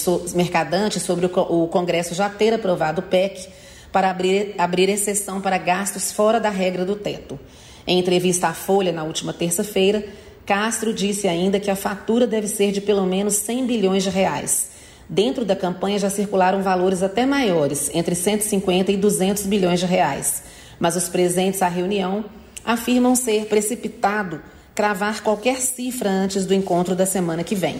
sobre 1.01 1.25
o 1.25 1.67
Congresso 1.69 2.15
já 2.15 2.29
ter 2.29 2.53
aprovado 2.53 3.01
o 3.01 3.05
PEC 3.05 3.49
para 3.91 4.11
abrir, 4.11 4.55
abrir 4.59 4.91
exceção 4.91 5.41
para 5.41 5.57
gastos 5.57 6.13
fora 6.13 6.39
da 6.39 6.51
regra 6.51 6.85
do 6.85 6.95
teto. 6.95 7.41
Em 7.87 7.99
entrevista 7.99 8.49
à 8.49 8.55
Folha 8.55 8.93
na 8.93 9.05
última 9.05 9.33
terça-feira, 9.33 10.05
Castro 10.47 10.93
disse 10.93 11.29
ainda 11.29 11.61
que 11.61 11.71
a 11.71 11.77
fatura 11.77 12.27
deve 12.27 12.49
ser 12.49 12.73
de 12.73 12.81
pelo 12.81 13.07
menos 13.07 13.35
100 13.35 13.67
bilhões 13.67 14.03
de 14.03 14.11
reais. 14.11 14.71
Dentro 15.09 15.45
da 15.45 15.55
campanha 15.55 15.99
já 15.99 16.11
circularam 16.11 16.63
valores 16.63 17.03
até 17.03 17.27
maiores, 17.27 17.91
entre 17.95 18.15
150 18.15 18.93
e 18.93 18.97
200 18.97 19.47
bilhões 19.47 19.81
de 19.81 19.87
reais. 19.87 20.43
Mas 20.79 20.97
os 20.97 21.09
presentes 21.09 21.63
à 21.63 21.69
reunião 21.69 22.25
afirmam 22.65 23.15
ser 23.15 23.47
precipitado 23.47 24.41
cravar 24.75 25.23
qualquer 25.23 25.61
cifra 25.61 26.09
antes 26.09 26.47
do 26.47 26.55
encontro 26.55 26.95
da 26.97 27.05
semana 27.05 27.45
que 27.45 27.55
vem. 27.55 27.79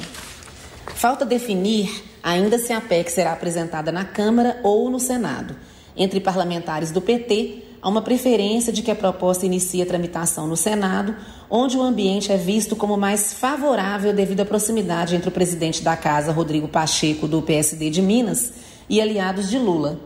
Falta 0.95 1.25
definir 1.25 2.05
ainda 2.23 2.59
se 2.59 2.73
a 2.73 2.81
PEC 2.81 3.11
será 3.11 3.33
apresentada 3.33 3.91
na 3.91 4.05
Câmara 4.05 4.61
ou 4.63 4.91
no 4.91 5.01
Senado. 5.01 5.57
Entre 5.97 6.21
parlamentares 6.21 6.91
do 6.91 7.01
PT, 7.01 7.63
há 7.83 7.89
uma 7.89 8.01
preferência 8.01 8.73
de 8.73 8.81
que 8.81 8.91
a 8.93 8.95
proposta 8.95 9.45
inicie 9.45 9.83
a 9.83 9.87
tramitação 9.87 10.47
no 10.47 10.57
Senado, 10.57 11.17
onde 11.51 11.77
o 11.77 11.83
ambiente 11.83 12.31
é 12.31 12.37
visto 12.37 12.77
como 12.77 12.97
mais 12.97 13.33
favorável 13.33 14.15
devido 14.15 14.41
à 14.41 14.45
proximidade 14.45 15.17
entre 15.17 15.29
o 15.29 15.33
presidente 15.33 15.83
da 15.83 15.97
Casa, 15.97 16.31
Rodrigo 16.31 16.69
Pacheco, 16.69 17.27
do 17.27 17.43
PSD 17.43 17.91
de 17.91 18.01
Minas, 18.01 18.53
e 18.89 19.01
aliados 19.01 19.51
de 19.51 19.59
Lula. 19.59 19.99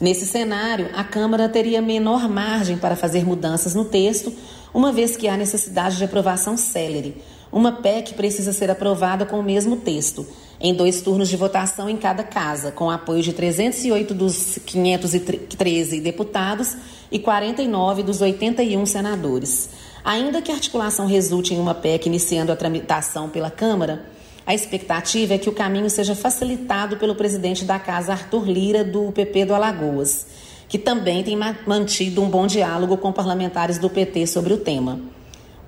Nesse 0.00 0.26
cenário, 0.26 0.90
a 0.92 1.04
Câmara 1.04 1.48
teria 1.48 1.80
menor 1.80 2.28
margem 2.28 2.76
para 2.76 2.96
fazer 2.96 3.24
mudanças 3.24 3.74
no 3.74 3.84
texto, 3.84 4.32
uma 4.72 4.92
vez 4.92 5.16
que 5.16 5.28
há 5.28 5.36
necessidade 5.36 5.96
de 5.96 6.04
aprovação 6.04 6.56
célere. 6.56 7.22
Uma 7.52 7.70
PEC 7.70 8.14
precisa 8.14 8.52
ser 8.52 8.70
aprovada 8.70 9.24
com 9.24 9.38
o 9.38 9.42
mesmo 9.42 9.76
texto, 9.76 10.26
em 10.60 10.74
dois 10.74 11.00
turnos 11.00 11.28
de 11.28 11.36
votação 11.36 11.88
em 11.88 11.96
cada 11.96 12.24
casa, 12.24 12.72
com 12.72 12.90
apoio 12.90 13.22
de 13.22 13.32
308 13.32 14.12
dos 14.14 14.58
513 14.66 16.00
deputados 16.00 16.76
e 17.14 17.18
49 17.18 18.02
dos 18.02 18.20
81 18.20 18.84
senadores. 18.84 19.70
Ainda 20.04 20.42
que 20.42 20.52
a 20.52 20.54
articulação 20.54 21.06
resulte 21.06 21.54
em 21.54 21.58
uma 21.58 21.74
PEC 21.74 22.08
iniciando 22.08 22.52
a 22.52 22.56
tramitação 22.56 23.30
pela 23.30 23.50
Câmara, 23.50 24.04
a 24.46 24.54
expectativa 24.54 25.32
é 25.32 25.38
que 25.38 25.48
o 25.48 25.52
caminho 25.52 25.88
seja 25.88 26.14
facilitado 26.14 26.98
pelo 26.98 27.14
presidente 27.14 27.64
da 27.64 27.78
casa, 27.78 28.12
Arthur 28.12 28.44
Lira, 28.44 28.84
do 28.84 29.12
PP 29.12 29.46
do 29.46 29.54
Alagoas 29.54 30.26
que 30.68 30.78
também 30.78 31.22
tem 31.22 31.38
mantido 31.66 32.20
um 32.20 32.28
bom 32.28 32.48
diálogo 32.48 32.96
com 32.96 33.12
parlamentares 33.12 33.78
do 33.78 33.88
PT 33.88 34.26
sobre 34.26 34.52
o 34.52 34.58
tema. 34.58 34.98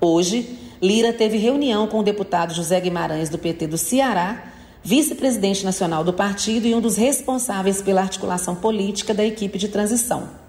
Hoje, 0.01 0.57
Lira 0.81 1.13
teve 1.13 1.37
reunião 1.37 1.87
com 1.87 1.99
o 1.99 2.03
deputado 2.03 2.53
José 2.53 2.79
Guimarães, 2.81 3.29
do 3.29 3.37
PT 3.37 3.67
do 3.67 3.77
Ceará, 3.77 4.51
vice-presidente 4.83 5.63
nacional 5.63 6.03
do 6.03 6.11
partido 6.11 6.67
e 6.67 6.75
um 6.75 6.81
dos 6.81 6.97
responsáveis 6.97 7.81
pela 7.81 8.01
articulação 8.01 8.55
política 8.55 9.13
da 9.13 9.23
equipe 9.23 9.57
de 9.57 9.69
transição. 9.69 10.46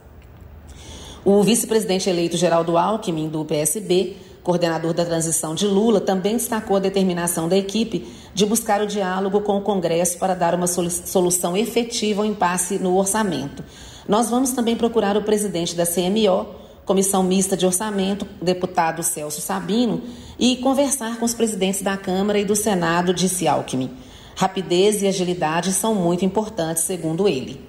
O 1.30 1.42
vice-presidente 1.42 2.08
eleito 2.08 2.38
Geraldo 2.38 2.78
Alckmin, 2.78 3.28
do 3.28 3.44
PSB, 3.44 4.16
coordenador 4.42 4.94
da 4.94 5.04
transição 5.04 5.54
de 5.54 5.66
Lula, 5.66 6.00
também 6.00 6.38
destacou 6.38 6.78
a 6.78 6.80
determinação 6.80 7.50
da 7.50 7.54
equipe 7.54 8.10
de 8.32 8.46
buscar 8.46 8.80
o 8.80 8.86
diálogo 8.86 9.42
com 9.42 9.58
o 9.58 9.60
Congresso 9.60 10.16
para 10.16 10.32
dar 10.32 10.54
uma 10.54 10.66
solução 10.66 11.54
efetiva 11.54 12.22
ao 12.22 12.26
impasse 12.26 12.78
no 12.78 12.96
orçamento. 12.96 13.62
Nós 14.08 14.30
vamos 14.30 14.52
também 14.52 14.74
procurar 14.74 15.18
o 15.18 15.22
presidente 15.22 15.76
da 15.76 15.84
CMO, 15.84 16.46
Comissão 16.86 17.22
Mista 17.22 17.58
de 17.58 17.66
Orçamento, 17.66 18.26
deputado 18.40 19.02
Celso 19.02 19.42
Sabino, 19.42 20.00
e 20.38 20.56
conversar 20.56 21.18
com 21.18 21.26
os 21.26 21.34
presidentes 21.34 21.82
da 21.82 21.98
Câmara 21.98 22.38
e 22.38 22.44
do 22.46 22.56
Senado, 22.56 23.12
disse 23.12 23.46
Alckmin. 23.46 23.90
Rapidez 24.34 25.02
e 25.02 25.06
agilidade 25.06 25.74
são 25.74 25.94
muito 25.94 26.24
importantes, 26.24 26.84
segundo 26.84 27.28
ele. 27.28 27.68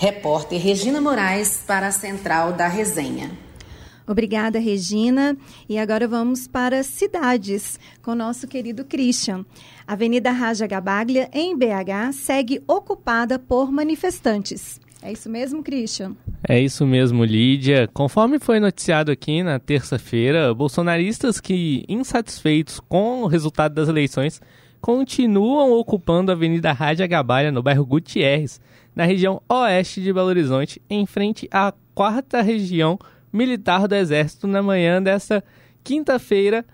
Repórter 0.00 0.58
Regina 0.58 0.98
Moraes 0.98 1.62
para 1.66 1.88
a 1.88 1.92
Central 1.92 2.54
da 2.54 2.66
Resenha. 2.66 3.32
Obrigada, 4.06 4.58
Regina. 4.58 5.36
E 5.68 5.78
agora 5.78 6.08
vamos 6.08 6.48
para 6.48 6.82
cidades, 6.82 7.78
com 8.00 8.12
o 8.12 8.14
nosso 8.14 8.48
querido 8.48 8.82
Christian. 8.82 9.44
A 9.86 9.92
Avenida 9.92 10.30
Raja 10.30 10.66
Gabaglia, 10.66 11.28
em 11.34 11.54
BH, 11.54 12.14
segue 12.14 12.62
ocupada 12.66 13.38
por 13.38 13.70
manifestantes. 13.70 14.80
É 15.02 15.12
isso 15.12 15.28
mesmo, 15.28 15.62
Christian? 15.62 16.16
É 16.48 16.58
isso 16.58 16.86
mesmo, 16.86 17.22
Lídia. 17.22 17.86
Conforme 17.92 18.38
foi 18.38 18.58
noticiado 18.58 19.12
aqui 19.12 19.42
na 19.42 19.58
terça-feira, 19.58 20.54
bolsonaristas 20.54 21.38
que, 21.38 21.84
insatisfeitos 21.86 22.80
com 22.80 23.20
o 23.20 23.26
resultado 23.26 23.74
das 23.74 23.86
eleições, 23.86 24.40
continuam 24.80 25.72
ocupando 25.72 26.32
a 26.32 26.34
Avenida 26.34 26.72
Rádia 26.72 27.06
Gabalha, 27.06 27.52
no 27.52 27.62
bairro 27.62 27.84
Gutierrez, 27.84 28.58
na 28.94 29.04
região 29.04 29.42
oeste 29.48 30.00
de 30.00 30.12
Belo 30.12 30.28
Horizonte, 30.28 30.80
em 30.88 31.06
frente 31.06 31.48
à 31.50 31.72
quarta 31.94 32.42
região 32.42 32.98
militar 33.32 33.86
do 33.86 33.94
Exército, 33.94 34.46
na 34.46 34.62
manhã 34.62 35.02
desta 35.02 35.44
quinta-feira, 35.82 36.64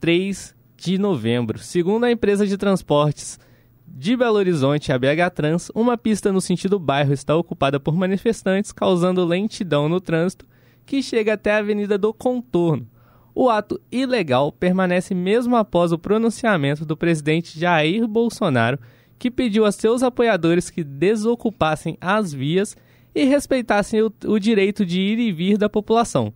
3 0.00 0.54
de 0.76 0.98
novembro. 0.98 1.58
Segundo 1.58 2.04
a 2.04 2.10
empresa 2.10 2.46
de 2.46 2.56
transportes 2.56 3.38
de 3.86 4.16
Belo 4.16 4.36
Horizonte 4.36 4.92
a 4.92 4.98
BH 4.98 5.30
Trans, 5.34 5.70
uma 5.74 5.96
pista 5.96 6.32
no 6.32 6.40
sentido 6.40 6.78
bairro 6.78 7.12
está 7.12 7.36
ocupada 7.36 7.78
por 7.78 7.94
manifestantes, 7.94 8.72
causando 8.72 9.24
lentidão 9.24 9.88
no 9.88 10.00
trânsito 10.00 10.46
que 10.84 11.02
chega 11.02 11.34
até 11.34 11.52
a 11.52 11.58
Avenida 11.58 11.96
do 11.96 12.12
Contorno. 12.12 12.88
O 13.34 13.48
ato 13.48 13.80
ilegal 13.90 14.52
permanece 14.52 15.14
mesmo 15.14 15.56
após 15.56 15.90
o 15.90 15.98
pronunciamento 15.98 16.84
do 16.84 16.96
presidente 16.96 17.58
Jair 17.58 18.06
Bolsonaro, 18.06 18.78
que 19.24 19.30
pediu 19.30 19.64
a 19.64 19.72
seus 19.72 20.02
apoiadores 20.02 20.68
que 20.68 20.84
desocupassem 20.84 21.96
as 21.98 22.30
vias 22.30 22.76
e 23.14 23.24
respeitassem 23.24 24.02
o, 24.02 24.12
o 24.26 24.38
direito 24.38 24.84
de 24.84 25.00
ir 25.00 25.18
e 25.18 25.32
vir 25.32 25.56
da 25.56 25.66
população. 25.66 26.30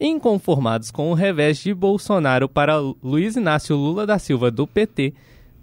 Inconformados 0.00 0.90
com 0.90 1.12
o 1.12 1.14
revés 1.14 1.58
de 1.58 1.72
Bolsonaro 1.72 2.48
para 2.48 2.80
Luiz 3.00 3.36
Inácio 3.36 3.76
Lula 3.76 4.04
da 4.04 4.18
Silva 4.18 4.50
do 4.50 4.66
PT, 4.66 5.14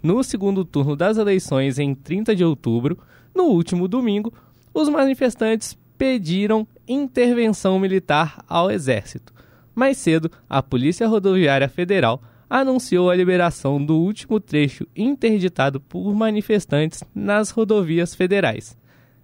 no 0.02 0.24
segundo 0.24 0.64
turno 0.64 0.96
das 0.96 1.18
eleições 1.18 1.78
em 1.78 1.94
30 1.94 2.34
de 2.34 2.46
outubro, 2.46 2.96
no 3.34 3.42
último 3.42 3.86
domingo, 3.86 4.32
os 4.72 4.88
manifestantes 4.88 5.76
pediram 5.98 6.66
intervenção 6.88 7.78
militar 7.78 8.42
ao 8.48 8.70
Exército. 8.70 9.34
Mais 9.74 9.98
cedo, 9.98 10.30
a 10.48 10.62
Polícia 10.62 11.06
Rodoviária 11.06 11.68
Federal 11.68 12.22
anunciou 12.50 13.08
a 13.08 13.14
liberação 13.14 13.82
do 13.82 13.96
último 13.96 14.40
trecho 14.40 14.84
interditado 14.96 15.80
por 15.80 16.12
manifestantes 16.12 17.04
nas 17.14 17.50
rodovias 17.50 18.12
federais. 18.12 18.76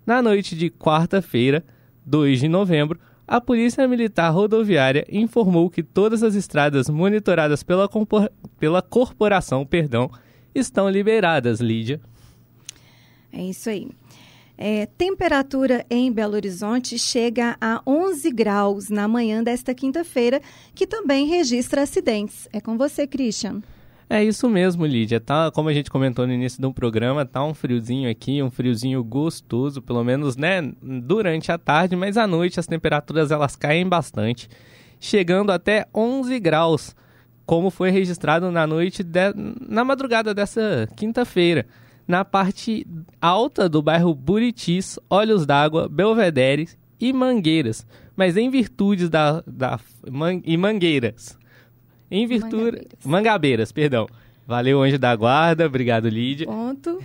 Na 0.06 0.22
noite 0.22 0.54
de 0.54 0.70
quarta-feira, 0.70 1.64
2 2.06 2.38
de 2.38 2.48
novembro, 2.48 3.00
a 3.26 3.40
Polícia 3.40 3.88
Militar 3.88 4.30
Rodoviária 4.30 5.04
informou 5.10 5.68
que 5.68 5.82
todas 5.82 6.22
as 6.22 6.36
estradas 6.36 6.88
monitoradas 6.88 7.64
pela, 7.64 7.90
pela 8.60 8.80
corporação 8.80 9.66
perdão, 9.66 10.08
estão 10.54 10.88
liberadas, 10.88 11.60
Lídia. 11.60 12.00
É 13.32 13.42
isso 13.42 13.68
aí. 13.68 13.90
É, 14.58 14.86
temperatura 14.86 15.84
em 15.90 16.10
Belo 16.10 16.34
Horizonte 16.34 16.98
chega 16.98 17.56
a 17.60 17.82
11 17.86 18.30
graus 18.30 18.88
na 18.88 19.06
manhã 19.06 19.42
desta 19.42 19.74
quinta-feira, 19.74 20.40
que 20.74 20.86
também 20.86 21.26
registra 21.26 21.82
acidentes. 21.82 22.48
É 22.52 22.60
com 22.60 22.78
você, 22.78 23.06
Christian. 23.06 23.60
É 24.08 24.22
isso 24.22 24.48
mesmo, 24.48 24.86
Lídia. 24.86 25.20
Tá, 25.20 25.50
como 25.50 25.68
a 25.68 25.74
gente 25.74 25.90
comentou 25.90 26.26
no 26.26 26.32
início 26.32 26.62
do 26.62 26.72
programa, 26.72 27.26
tá 27.26 27.44
um 27.44 27.52
friozinho 27.52 28.08
aqui, 28.08 28.40
um 28.42 28.50
friozinho 28.50 29.02
gostoso, 29.02 29.82
pelo 29.82 30.02
menos, 30.04 30.36
né, 30.36 30.62
durante 30.80 31.50
a 31.50 31.58
tarde, 31.58 31.96
mas 31.96 32.16
à 32.16 32.26
noite 32.26 32.60
as 32.60 32.66
temperaturas 32.66 33.32
elas 33.32 33.56
caem 33.56 33.86
bastante, 33.86 34.48
chegando 35.00 35.50
até 35.50 35.86
11 35.92 36.38
graus 36.38 36.94
como 37.44 37.70
foi 37.70 37.90
registrado 37.90 38.50
na 38.50 38.66
noite, 38.66 39.04
de, 39.04 39.32
na 39.60 39.84
madrugada 39.84 40.34
dessa 40.34 40.88
quinta-feira, 40.96 41.66
na 42.06 42.24
parte 42.24 42.86
alta 43.20 43.68
do 43.68 43.82
bairro 43.82 44.14
Buritis, 44.14 44.98
Olhos 45.10 45.44
d'Água, 45.44 45.88
Belvedere 45.88 46.68
e 47.00 47.12
Mangueiras, 47.12 47.86
mas 48.14 48.36
em 48.36 48.48
virtude 48.48 49.08
da, 49.08 49.42
da 49.46 49.78
man, 50.10 50.40
e 50.44 50.56
Mangueiras, 50.56 51.38
em 52.10 52.26
virtude 52.26 52.56
Mangabeiras. 52.56 53.04
Mangabeiras, 53.04 53.72
perdão. 53.72 54.06
Valeu, 54.46 54.80
Anjo 54.80 54.98
da 54.98 55.14
Guarda, 55.16 55.66
obrigado, 55.66 56.08
Lídia. 56.08 56.46
Ponto. 56.46 57.02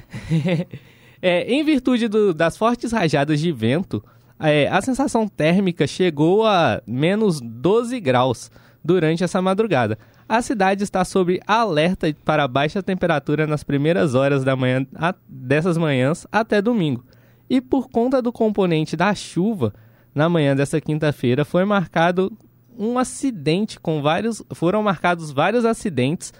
é, 1.19 1.51
em 1.51 1.63
virtude 1.63 2.07
do, 2.07 2.33
das 2.35 2.55
fortes 2.55 2.91
rajadas 2.91 3.39
de 3.39 3.51
vento, 3.51 4.03
é, 4.39 4.67
a 4.67 4.79
sensação 4.79 5.27
térmica 5.27 5.87
chegou 5.87 6.45
a 6.45 6.81
menos 6.85 7.41
12 7.41 7.99
graus 7.99 8.51
durante 8.83 9.23
essa 9.23 9.41
madrugada. 9.41 9.97
A 10.31 10.41
cidade 10.41 10.81
está 10.81 11.03
sob 11.03 11.41
alerta 11.45 12.15
para 12.23 12.47
baixa 12.47 12.81
temperatura 12.81 13.45
nas 13.45 13.65
primeiras 13.65 14.15
horas 14.15 14.45
da 14.45 14.55
manhã, 14.55 14.87
dessas 15.27 15.77
manhãs 15.77 16.25
até 16.31 16.61
domingo. 16.61 17.03
E 17.49 17.59
por 17.59 17.89
conta 17.89 18.21
do 18.21 18.31
componente 18.31 18.95
da 18.95 19.13
chuva, 19.13 19.73
na 20.15 20.29
manhã 20.29 20.55
dessa 20.55 20.79
quinta-feira 20.79 21.43
foi 21.43 21.65
marcado 21.65 22.31
um 22.79 22.97
acidente 22.97 23.77
com 23.77 24.01
vários. 24.01 24.41
Foram 24.53 24.81
marcados 24.81 25.33
vários 25.33 25.65
acidentes 25.65 26.33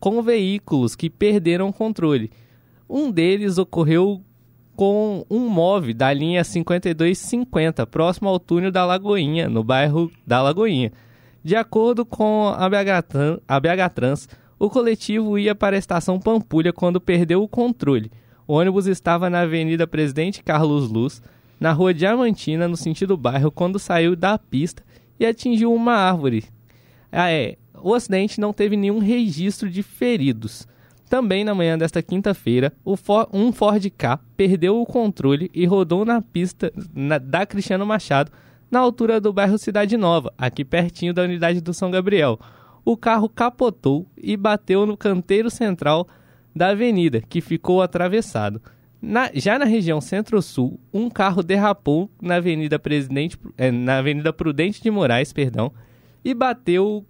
com 0.00 0.20
veículos 0.22 0.96
que 0.96 1.08
perderam 1.08 1.68
o 1.68 1.72
controle. 1.72 2.32
Um 2.90 3.12
deles 3.12 3.58
ocorreu 3.58 4.20
com 4.74 5.24
um 5.30 5.48
MOV 5.48 5.94
da 5.94 6.12
linha 6.12 6.42
5250, 6.42 7.86
próximo 7.86 8.28
ao 8.28 8.40
túnel 8.40 8.72
da 8.72 8.84
Lagoinha, 8.84 9.48
no 9.48 9.62
bairro 9.62 10.10
da 10.26 10.42
Lagoinha. 10.42 10.90
De 11.46 11.54
acordo 11.54 12.04
com 12.04 12.48
a 12.48 12.68
BH, 12.68 13.40
a 13.46 13.60
BH 13.60 13.94
Trans, 13.94 14.28
o 14.58 14.68
coletivo 14.68 15.38
ia 15.38 15.54
para 15.54 15.76
a 15.76 15.78
estação 15.78 16.18
Pampulha 16.18 16.72
quando 16.72 17.00
perdeu 17.00 17.40
o 17.40 17.46
controle. 17.46 18.10
O 18.48 18.54
ônibus 18.54 18.88
estava 18.88 19.30
na 19.30 19.42
Avenida 19.42 19.86
Presidente 19.86 20.42
Carlos 20.42 20.90
Luz, 20.90 21.22
na 21.60 21.70
Rua 21.70 21.94
Diamantina, 21.94 22.66
no 22.66 22.76
sentido 22.76 23.16
bairro, 23.16 23.52
quando 23.52 23.78
saiu 23.78 24.16
da 24.16 24.36
pista 24.36 24.82
e 25.20 25.24
atingiu 25.24 25.72
uma 25.72 25.92
árvore. 25.92 26.46
Ah, 27.12 27.30
é, 27.30 27.54
o 27.80 27.94
acidente 27.94 28.40
não 28.40 28.52
teve 28.52 28.76
nenhum 28.76 28.98
registro 28.98 29.70
de 29.70 29.84
feridos. 29.84 30.66
Também 31.08 31.44
na 31.44 31.54
manhã 31.54 31.78
desta 31.78 32.02
quinta-feira, 32.02 32.72
um 33.32 33.52
Ford 33.52 33.88
K 33.96 34.18
perdeu 34.36 34.80
o 34.80 34.84
controle 34.84 35.48
e 35.54 35.64
rodou 35.64 36.04
na 36.04 36.20
pista 36.20 36.72
da 37.22 37.46
Cristiano 37.46 37.86
Machado 37.86 38.32
na 38.70 38.80
altura 38.80 39.20
do 39.20 39.32
bairro 39.32 39.58
Cidade 39.58 39.96
Nova, 39.96 40.32
aqui 40.36 40.64
pertinho 40.64 41.14
da 41.14 41.22
unidade 41.22 41.60
do 41.60 41.72
São 41.72 41.90
Gabriel. 41.90 42.38
O 42.84 42.96
carro 42.96 43.28
capotou 43.28 44.06
e 44.16 44.36
bateu 44.36 44.86
no 44.86 44.96
canteiro 44.96 45.50
central 45.50 46.06
da 46.54 46.68
avenida, 46.68 47.20
que 47.20 47.40
ficou 47.40 47.82
atravessado. 47.82 48.62
Na, 49.00 49.30
já 49.34 49.58
na 49.58 49.64
região 49.64 50.00
Centro-Sul, 50.00 50.80
um 50.92 51.10
carro 51.10 51.42
derrapou 51.42 52.10
na 52.20 52.36
Avenida 52.36 52.78
Presidente, 52.78 53.38
é, 53.56 53.70
na 53.70 53.98
Avenida 53.98 54.32
Prudente 54.32 54.82
de 54.82 54.90
Moraes, 54.90 55.32
perdão, 55.32 55.70
e 56.24 56.32
bateu 56.32 57.04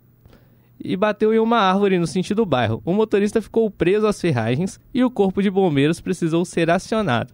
e 0.83 0.95
bateu 0.97 1.33
em 1.33 1.39
uma 1.39 1.59
árvore 1.59 1.99
no 1.99 2.07
sentido 2.07 2.39
do 2.39 2.47
bairro. 2.47 2.83
O 2.85 2.93
motorista 2.93 3.41
ficou 3.41 3.71
preso 3.71 4.07
às 4.07 4.21
ferragens 4.21 4.79
e 4.93 5.03
o 5.03 5.11
corpo 5.11 5.43
de 5.43 5.51
bombeiros 5.51 6.01
precisou 6.01 6.45
ser 6.45 6.71
acionado. 6.71 7.33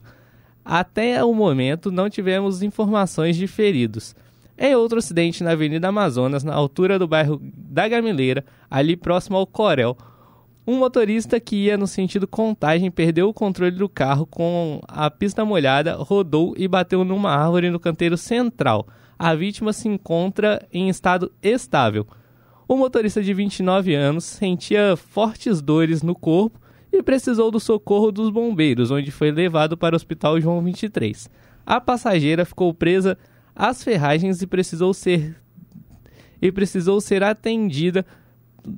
Até 0.64 1.24
o 1.24 1.34
momento, 1.34 1.90
não 1.90 2.08
tivemos 2.08 2.62
informações 2.62 3.36
de 3.36 3.46
feridos. 3.46 4.14
Em 4.56 4.74
outro 4.76 4.98
acidente 4.98 5.42
na 5.42 5.52
Avenida 5.52 5.88
Amazonas, 5.88 6.44
na 6.44 6.54
altura 6.54 6.98
do 6.98 7.08
bairro 7.08 7.40
da 7.42 7.88
Gamileira, 7.88 8.44
ali 8.70 8.96
próximo 8.96 9.36
ao 9.36 9.46
Corel, 9.46 9.96
um 10.64 10.78
motorista 10.78 11.40
que 11.40 11.56
ia 11.56 11.76
no 11.76 11.88
sentido 11.88 12.28
contagem 12.28 12.88
perdeu 12.88 13.28
o 13.28 13.34
controle 13.34 13.72
do 13.72 13.88
carro 13.88 14.24
com 14.24 14.80
a 14.86 15.10
pista 15.10 15.44
molhada, 15.44 15.96
rodou 15.96 16.54
e 16.56 16.68
bateu 16.68 17.04
numa 17.04 17.34
árvore 17.34 17.68
no 17.70 17.80
canteiro 17.80 18.16
central. 18.16 18.86
A 19.18 19.34
vítima 19.34 19.72
se 19.72 19.88
encontra 19.88 20.64
em 20.72 20.88
estado 20.88 21.32
estável. 21.42 22.06
O 22.68 22.76
motorista 22.76 23.20
de 23.20 23.34
29 23.34 23.94
anos 23.94 24.24
sentia 24.24 24.96
fortes 24.96 25.60
dores 25.60 26.00
no 26.02 26.14
corpo 26.14 26.60
e 26.92 27.02
precisou 27.02 27.50
do 27.50 27.58
socorro 27.58 28.12
dos 28.12 28.30
bombeiros, 28.30 28.90
onde 28.90 29.10
foi 29.10 29.30
levado 29.30 29.76
para 29.76 29.94
o 29.94 29.96
Hospital 29.96 30.40
João 30.40 30.62
23. 30.62 31.30
A 31.64 31.80
passageira 31.80 32.44
ficou 32.44 32.74
presa 32.74 33.16
às 33.54 33.82
ferragens 33.82 34.42
e 34.42 34.46
precisou 34.46 34.92
ser 34.92 35.36
e 36.40 36.50
precisou 36.50 37.00
ser 37.00 37.22
atendida 37.22 38.04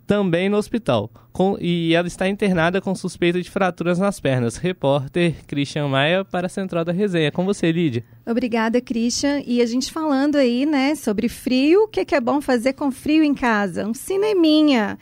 também 0.06 0.48
no 0.48 0.56
hospital. 0.56 1.10
Com, 1.32 1.56
e 1.60 1.94
ela 1.94 2.06
está 2.06 2.28
internada 2.28 2.80
com 2.80 2.94
suspeita 2.94 3.40
de 3.40 3.50
fraturas 3.50 3.98
nas 3.98 4.20
pernas. 4.20 4.56
Repórter 4.56 5.34
Christian 5.46 5.88
Maia 5.88 6.24
para 6.24 6.46
a 6.46 6.50
Central 6.50 6.84
da 6.84 6.92
Resenha. 6.92 7.32
Com 7.32 7.44
você, 7.44 7.72
Lídia. 7.72 8.04
Obrigada, 8.26 8.80
Christian. 8.80 9.42
E 9.46 9.60
a 9.60 9.66
gente 9.66 9.90
falando 9.90 10.36
aí, 10.36 10.64
né, 10.64 10.94
sobre 10.94 11.28
frio, 11.28 11.84
o 11.84 11.88
que, 11.88 12.04
que 12.04 12.14
é 12.14 12.20
bom 12.20 12.40
fazer 12.40 12.74
com 12.74 12.90
frio 12.90 13.24
em 13.24 13.34
casa? 13.34 13.86
Um 13.86 13.94
cineminha. 13.94 14.98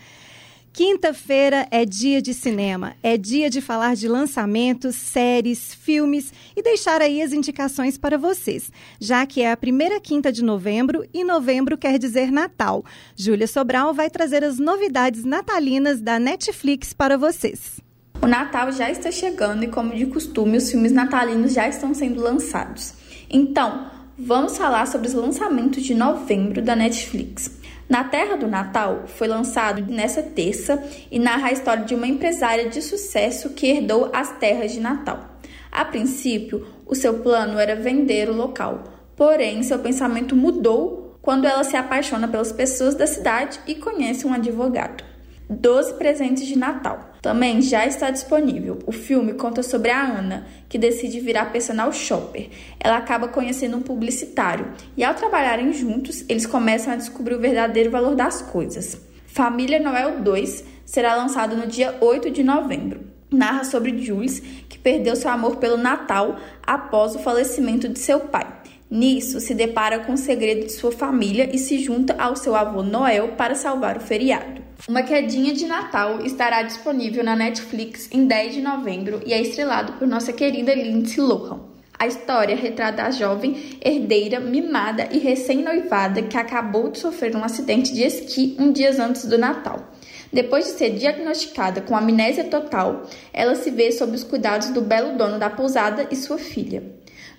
Quinta-feira 0.72 1.68
é 1.70 1.84
dia 1.84 2.22
de 2.22 2.32
cinema, 2.32 2.94
é 3.02 3.18
dia 3.18 3.50
de 3.50 3.60
falar 3.60 3.94
de 3.94 4.08
lançamentos, 4.08 4.96
séries, 4.96 5.74
filmes 5.74 6.32
e 6.56 6.62
deixar 6.62 7.02
aí 7.02 7.20
as 7.20 7.34
indicações 7.34 7.98
para 7.98 8.16
vocês, 8.16 8.72
já 8.98 9.26
que 9.26 9.42
é 9.42 9.52
a 9.52 9.56
primeira 9.56 10.00
quinta 10.00 10.32
de 10.32 10.42
novembro 10.42 11.04
e 11.12 11.24
novembro 11.24 11.76
quer 11.76 11.98
dizer 11.98 12.32
Natal. 12.32 12.82
Júlia 13.14 13.46
Sobral 13.46 13.92
vai 13.92 14.08
trazer 14.08 14.42
as 14.42 14.58
novidades 14.58 15.26
natalinas 15.26 16.00
da 16.00 16.18
Netflix 16.18 16.94
para 16.94 17.18
vocês. 17.18 17.78
O 18.22 18.26
Natal 18.26 18.72
já 18.72 18.90
está 18.90 19.10
chegando 19.10 19.64
e, 19.64 19.68
como 19.68 19.94
de 19.94 20.06
costume, 20.06 20.56
os 20.56 20.70
filmes 20.70 20.92
natalinos 20.92 21.52
já 21.52 21.68
estão 21.68 21.92
sendo 21.92 22.22
lançados. 22.22 22.94
Então, 23.28 23.90
vamos 24.18 24.56
falar 24.56 24.86
sobre 24.86 25.08
os 25.08 25.14
lançamentos 25.14 25.82
de 25.82 25.94
novembro 25.94 26.60
da 26.62 26.76
Netflix. 26.76 27.50
Na 27.88 28.04
Terra 28.04 28.36
do 28.36 28.46
Natal 28.46 29.04
foi 29.06 29.28
lançado 29.28 29.84
nessa 29.90 30.22
terça 30.22 30.82
e 31.10 31.18
narra 31.18 31.48
a 31.48 31.52
história 31.52 31.84
de 31.84 31.94
uma 31.94 32.06
empresária 32.06 32.68
de 32.68 32.80
sucesso 32.80 33.50
que 33.50 33.66
herdou 33.66 34.10
as 34.12 34.32
terras 34.38 34.72
de 34.72 34.80
Natal. 34.80 35.38
A 35.70 35.84
princípio, 35.84 36.66
o 36.86 36.94
seu 36.94 37.20
plano 37.20 37.58
era 37.58 37.74
vender 37.74 38.28
o 38.28 38.36
local, 38.36 38.84
porém 39.16 39.62
seu 39.62 39.78
pensamento 39.78 40.36
mudou 40.36 41.18
quando 41.22 41.46
ela 41.46 41.64
se 41.64 41.76
apaixona 41.76 42.28
pelas 42.28 42.52
pessoas 42.52 42.94
da 42.94 43.06
cidade 43.06 43.60
e 43.66 43.74
conhece 43.74 44.26
um 44.26 44.32
advogado. 44.32 45.11
12 45.52 45.94
presentes 45.94 46.46
de 46.46 46.58
Natal. 46.58 47.12
Também 47.20 47.60
já 47.62 47.86
está 47.86 48.10
disponível. 48.10 48.78
O 48.86 48.92
filme 48.92 49.34
conta 49.34 49.62
sobre 49.62 49.90
a 49.90 50.02
Ana, 50.02 50.46
que 50.68 50.78
decide 50.78 51.20
virar 51.20 51.52
personal 51.52 51.92
shopper. 51.92 52.48
Ela 52.80 52.96
acaba 52.96 53.28
conhecendo 53.28 53.76
um 53.76 53.82
publicitário 53.82 54.72
e, 54.96 55.04
ao 55.04 55.14
trabalharem 55.14 55.72
juntos, 55.72 56.24
eles 56.28 56.46
começam 56.46 56.92
a 56.92 56.96
descobrir 56.96 57.34
o 57.34 57.40
verdadeiro 57.40 57.90
valor 57.90 58.14
das 58.14 58.42
coisas. 58.42 59.00
Família 59.26 59.78
Noel 59.78 60.20
2 60.20 60.64
será 60.84 61.14
lançado 61.14 61.56
no 61.56 61.66
dia 61.66 61.96
8 62.00 62.30
de 62.30 62.42
novembro. 62.42 63.00
Narra 63.30 63.64
sobre 63.64 63.96
Jules, 64.02 64.40
que 64.68 64.78
perdeu 64.78 65.16
seu 65.16 65.30
amor 65.30 65.56
pelo 65.56 65.76
Natal 65.76 66.36
após 66.62 67.14
o 67.14 67.18
falecimento 67.18 67.88
de 67.88 67.98
seu 67.98 68.20
pai. 68.20 68.46
Nisso, 68.90 69.40
se 69.40 69.54
depara 69.54 70.00
com 70.00 70.12
o 70.12 70.18
segredo 70.18 70.66
de 70.66 70.72
sua 70.72 70.92
família 70.92 71.48
e 71.50 71.58
se 71.58 71.78
junta 71.78 72.14
ao 72.18 72.36
seu 72.36 72.54
avô 72.54 72.82
Noel 72.82 73.28
para 73.38 73.54
salvar 73.54 73.96
o 73.96 74.00
feriado. 74.00 74.60
Uma 74.88 75.04
Quedinha 75.04 75.54
de 75.54 75.64
Natal 75.64 76.24
estará 76.24 76.60
disponível 76.62 77.22
na 77.22 77.36
Netflix 77.36 78.08
em 78.10 78.26
10 78.26 78.54
de 78.54 78.60
novembro 78.60 79.22
e 79.24 79.32
é 79.32 79.40
estrelado 79.40 79.92
por 79.92 80.08
nossa 80.08 80.32
querida 80.32 80.74
Lindsay 80.74 81.22
Lohan. 81.22 81.60
A 81.96 82.08
história 82.08 82.56
retrata 82.56 83.04
a 83.04 83.12
jovem 83.12 83.78
herdeira 83.80 84.40
mimada 84.40 85.08
e 85.12 85.18
recém-noivada 85.18 86.22
que 86.22 86.36
acabou 86.36 86.90
de 86.90 86.98
sofrer 86.98 87.36
um 87.36 87.44
acidente 87.44 87.94
de 87.94 88.02
esqui 88.02 88.56
um 88.58 88.72
dia 88.72 88.90
antes 89.00 89.24
do 89.26 89.38
Natal. 89.38 89.92
Depois 90.32 90.64
de 90.64 90.72
ser 90.72 90.90
diagnosticada 90.90 91.80
com 91.80 91.96
amnésia 91.96 92.42
total, 92.42 93.08
ela 93.32 93.54
se 93.54 93.70
vê 93.70 93.92
sob 93.92 94.16
os 94.16 94.24
cuidados 94.24 94.70
do 94.70 94.80
belo 94.80 95.16
dono 95.16 95.38
da 95.38 95.48
pousada 95.48 96.08
e 96.10 96.16
sua 96.16 96.38
filha. 96.38 96.82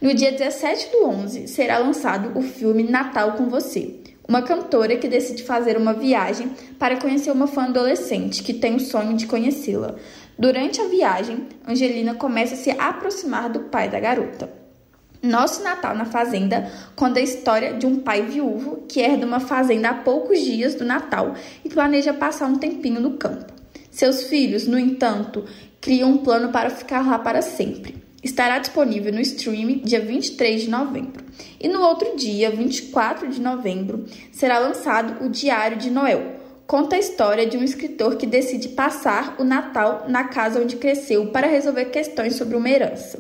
No 0.02 0.14
dia 0.14 0.32
17 0.32 0.92
do 0.92 1.08
11 1.08 1.50
será 1.50 1.80
lançado 1.80 2.40
o 2.40 2.42
filme 2.42 2.84
Natal 2.84 3.34
com 3.34 3.50
Você, 3.50 4.03
uma 4.28 4.42
cantora 4.42 4.96
que 4.96 5.08
decide 5.08 5.44
fazer 5.44 5.78
uma 5.78 5.94
viagem 5.94 6.52
para 6.80 6.98
conhecer 6.98 7.32
uma 7.32 7.48
fã 7.48 7.66
adolescente 7.66 8.42
que 8.42 8.54
tem 8.54 8.76
o 8.76 8.80
sonho 8.80 9.16
de 9.16 9.28
conhecê-la. 9.28 9.96
Durante 10.38 10.82
a 10.82 10.88
viagem, 10.88 11.48
Angelina 11.68 12.16
começa 12.16 12.54
a 12.54 12.58
se 12.58 12.72
aproximar 12.72 13.50
do 13.50 13.62
pai 13.62 13.90
da 13.90 14.00
garota. 14.00 14.50
Nosso 15.22 15.64
Natal 15.64 15.96
na 15.96 16.06
Fazenda 16.06 16.70
conta 16.96 17.20
a 17.20 17.24
história 17.24 17.74
de 17.76 17.86
um 17.86 18.00
pai 18.00 18.24
viúvo 18.24 18.84
que 18.90 19.00
herda 19.00 19.26
uma 19.26 19.40
fazenda 19.40 19.90
há 19.90 19.94
poucos 19.94 20.40
dias 20.40 20.76
do 20.76 20.84
Natal 20.84 21.34
e 21.64 21.70
planeja 21.70 22.14
passar 22.14 22.48
um 22.48 22.58
tempinho 22.58 23.00
no 23.00 23.12
campo. 23.12 23.54
Seus 23.90 24.24
filhos, 24.24 24.68
no 24.68 24.78
entanto, 24.78 25.46
criam 25.80 26.10
um 26.10 26.18
plano 26.18 26.50
para 26.50 26.70
ficar 26.70 27.08
lá 27.08 27.20
para 27.20 27.42
sempre 27.42 28.03
estará 28.24 28.58
disponível 28.60 29.12
no 29.12 29.20
stream 29.20 29.80
dia 29.84 30.00
23 30.00 30.64
de 30.64 30.70
novembro. 30.70 31.24
E 31.60 31.68
no 31.68 31.82
outro 31.82 32.16
dia, 32.16 32.50
24 32.50 33.28
de 33.28 33.42
novembro, 33.42 34.06
será 34.32 34.60
lançado 34.60 35.26
o 35.26 35.30
Diário 35.30 35.78
de 35.78 35.90
Noel. 35.90 36.42
Conta 36.66 36.96
a 36.96 37.00
história 37.00 37.46
de 37.46 37.58
um 37.58 37.64
escritor 37.64 38.16
que 38.16 38.26
decide 38.26 38.70
passar 38.70 39.36
o 39.38 39.44
Natal 39.44 40.06
na 40.08 40.24
casa 40.24 40.62
onde 40.62 40.78
cresceu 40.78 41.28
para 41.28 41.46
resolver 41.46 41.86
questões 41.86 42.36
sobre 42.36 42.56
uma 42.56 42.70
herança. 42.70 43.20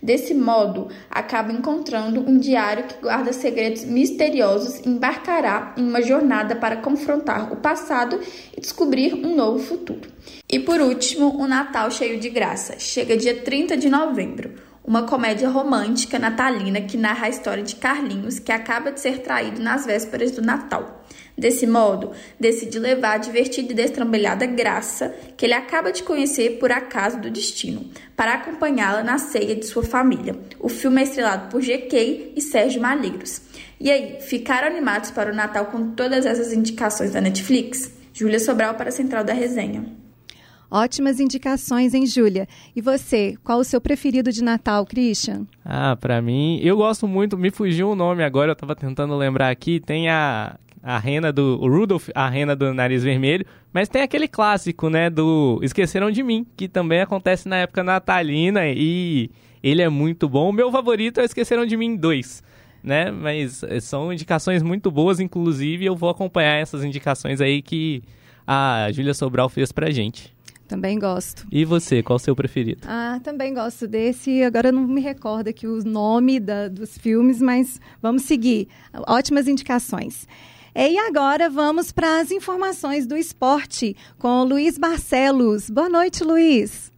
Desse 0.00 0.34
modo, 0.34 0.88
acaba 1.10 1.50
encontrando 1.50 2.20
um 2.20 2.38
diário 2.38 2.84
que 2.84 3.00
guarda 3.00 3.32
segredos 3.32 3.84
misteriosos 3.84 4.80
e 4.80 4.88
embarcará 4.88 5.74
em 5.78 5.82
uma 5.82 6.02
jornada 6.02 6.54
para 6.54 6.76
confrontar 6.76 7.50
o 7.52 7.56
passado 7.56 8.20
e 8.54 8.60
descobrir 8.60 9.14
um 9.14 9.34
novo 9.34 9.58
futuro. 9.58 10.08
E 10.54 10.60
por 10.60 10.80
último, 10.80 11.36
o 11.36 11.48
Natal 11.48 11.90
cheio 11.90 12.20
de 12.20 12.30
graça. 12.30 12.78
Chega 12.78 13.16
dia 13.16 13.42
30 13.42 13.76
de 13.76 13.90
novembro. 13.90 14.52
uma 14.84 15.02
comédia 15.02 15.48
romântica 15.48 16.16
natalina 16.16 16.80
que 16.80 16.96
narra 16.96 17.26
a 17.26 17.28
história 17.28 17.64
de 17.64 17.74
Carlinhos, 17.74 18.38
que 18.38 18.52
acaba 18.52 18.92
de 18.92 19.00
ser 19.00 19.18
traído 19.18 19.60
nas 19.60 19.84
vésperas 19.84 20.30
do 20.30 20.42
Natal. 20.42 21.04
Desse 21.36 21.66
modo, 21.66 22.12
decide 22.38 22.78
levar 22.78 23.14
a 23.14 23.18
divertida 23.18 23.72
e 23.72 23.74
destrambelhada 23.74 24.46
Graça, 24.46 25.12
que 25.36 25.44
ele 25.44 25.54
acaba 25.54 25.90
de 25.90 26.04
conhecer 26.04 26.58
por 26.60 26.70
acaso 26.70 27.18
do 27.18 27.30
destino, 27.30 27.90
para 28.14 28.34
acompanhá-la 28.34 29.02
na 29.02 29.18
ceia 29.18 29.56
de 29.56 29.66
sua 29.66 29.82
família. 29.82 30.38
O 30.60 30.68
filme 30.68 31.00
é 31.00 31.04
estrelado 31.04 31.48
por 31.48 31.62
GK 31.62 32.32
e 32.36 32.40
Sérgio 32.40 32.80
Malheiros. 32.80 33.40
E 33.80 33.90
aí, 33.90 34.20
ficaram 34.20 34.68
animados 34.68 35.10
para 35.10 35.32
o 35.32 35.34
Natal 35.34 35.66
com 35.66 35.90
todas 35.96 36.24
essas 36.24 36.52
indicações 36.52 37.10
da 37.10 37.20
Netflix? 37.20 37.90
Júlia 38.12 38.38
Sobral 38.38 38.74
para 38.74 38.90
a 38.90 38.92
Central 38.92 39.24
da 39.24 39.32
Resenha. 39.32 40.03
Ótimas 40.70 41.20
indicações, 41.20 41.94
hein, 41.94 42.06
Júlia? 42.06 42.48
E 42.74 42.80
você, 42.80 43.36
qual 43.44 43.58
o 43.58 43.64
seu 43.64 43.80
preferido 43.80 44.32
de 44.32 44.42
Natal, 44.42 44.84
Christian? 44.84 45.46
Ah, 45.64 45.96
para 45.96 46.20
mim, 46.20 46.58
eu 46.62 46.76
gosto 46.76 47.06
muito, 47.06 47.38
me 47.38 47.50
fugiu 47.50 47.90
o 47.90 47.94
nome 47.94 48.24
agora, 48.24 48.52
eu 48.52 48.56
tava 48.56 48.74
tentando 48.74 49.16
lembrar 49.16 49.50
aqui, 49.50 49.80
tem 49.80 50.08
a 50.08 50.56
a 50.84 50.98
rena 50.98 51.32
do 51.32 51.58
o 51.62 51.66
Rudolph, 51.66 52.10
a 52.14 52.28
rena 52.28 52.54
do 52.54 52.74
nariz 52.74 53.02
vermelho, 53.02 53.46
mas 53.72 53.88
tem 53.88 54.02
aquele 54.02 54.28
clássico, 54.28 54.90
né, 54.90 55.08
do 55.08 55.58
Esqueceram 55.62 56.10
de 56.10 56.22
Mim, 56.22 56.46
que 56.54 56.68
também 56.68 57.00
acontece 57.00 57.48
na 57.48 57.56
época 57.56 57.82
natalina 57.82 58.66
e 58.66 59.30
ele 59.62 59.80
é 59.80 59.88
muito 59.88 60.28
bom. 60.28 60.50
O 60.50 60.52
meu 60.52 60.70
favorito 60.70 61.20
é 61.20 61.24
Esqueceram 61.24 61.64
de 61.64 61.74
Mim 61.74 61.96
2, 61.96 62.42
né? 62.82 63.10
Mas 63.10 63.62
eh, 63.62 63.80
são 63.80 64.12
indicações 64.12 64.62
muito 64.62 64.90
boas, 64.90 65.20
inclusive 65.20 65.86
eu 65.86 65.96
vou 65.96 66.10
acompanhar 66.10 66.56
essas 66.56 66.84
indicações 66.84 67.40
aí 67.40 67.62
que 67.62 68.02
a 68.46 68.88
Júlia 68.92 69.14
Sobral 69.14 69.48
fez 69.48 69.72
pra 69.72 69.90
gente. 69.90 70.33
Também 70.66 70.98
gosto. 70.98 71.46
E 71.52 71.64
você, 71.64 72.02
qual 72.02 72.16
o 72.16 72.18
seu 72.18 72.34
preferido? 72.34 72.82
Ah, 72.86 73.20
também 73.22 73.52
gosto 73.52 73.86
desse. 73.86 74.42
Agora 74.42 74.72
não 74.72 74.86
me 74.86 75.00
recordo 75.00 75.48
aqui 75.48 75.66
o 75.66 75.84
nome 75.84 76.40
da, 76.40 76.68
dos 76.68 76.96
filmes, 76.96 77.40
mas 77.40 77.80
vamos 78.00 78.22
seguir. 78.22 78.68
Ótimas 79.06 79.46
indicações. 79.46 80.26
E 80.74 80.98
agora 80.98 81.48
vamos 81.48 81.92
para 81.92 82.20
as 82.20 82.30
informações 82.30 83.06
do 83.06 83.16
esporte 83.16 83.94
com 84.18 84.40
o 84.40 84.44
Luiz 84.44 84.76
Barcelos. 84.76 85.70
Boa 85.70 85.88
noite, 85.88 86.24
Luiz. 86.24 86.92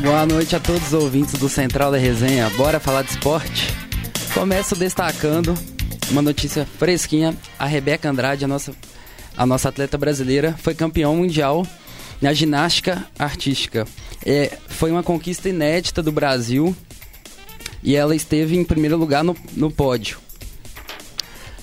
Boa 0.00 0.26
noite 0.26 0.54
a 0.54 0.60
todos 0.60 0.88
os 0.88 0.92
ouvintes 0.92 1.32
do 1.40 1.48
Central 1.48 1.90
da 1.90 1.96
Resenha. 1.96 2.50
Bora 2.50 2.78
falar 2.78 3.02
de 3.02 3.10
esporte? 3.10 3.83
Começo 4.34 4.74
destacando 4.74 5.54
uma 6.10 6.20
notícia 6.20 6.66
fresquinha. 6.66 7.36
A 7.56 7.66
Rebeca 7.66 8.10
Andrade, 8.10 8.44
a 8.44 8.48
nossa, 8.48 8.74
a 9.36 9.46
nossa 9.46 9.68
atleta 9.68 9.96
brasileira, 9.96 10.56
foi 10.58 10.74
campeão 10.74 11.14
mundial 11.16 11.64
na 12.20 12.32
ginástica 12.32 13.06
artística. 13.16 13.86
É, 14.26 14.58
foi 14.68 14.90
uma 14.90 15.04
conquista 15.04 15.48
inédita 15.48 16.02
do 16.02 16.10
Brasil 16.10 16.76
e 17.80 17.94
ela 17.94 18.16
esteve 18.16 18.56
em 18.56 18.64
primeiro 18.64 18.96
lugar 18.96 19.22
no, 19.22 19.36
no 19.52 19.70
pódio. 19.70 20.18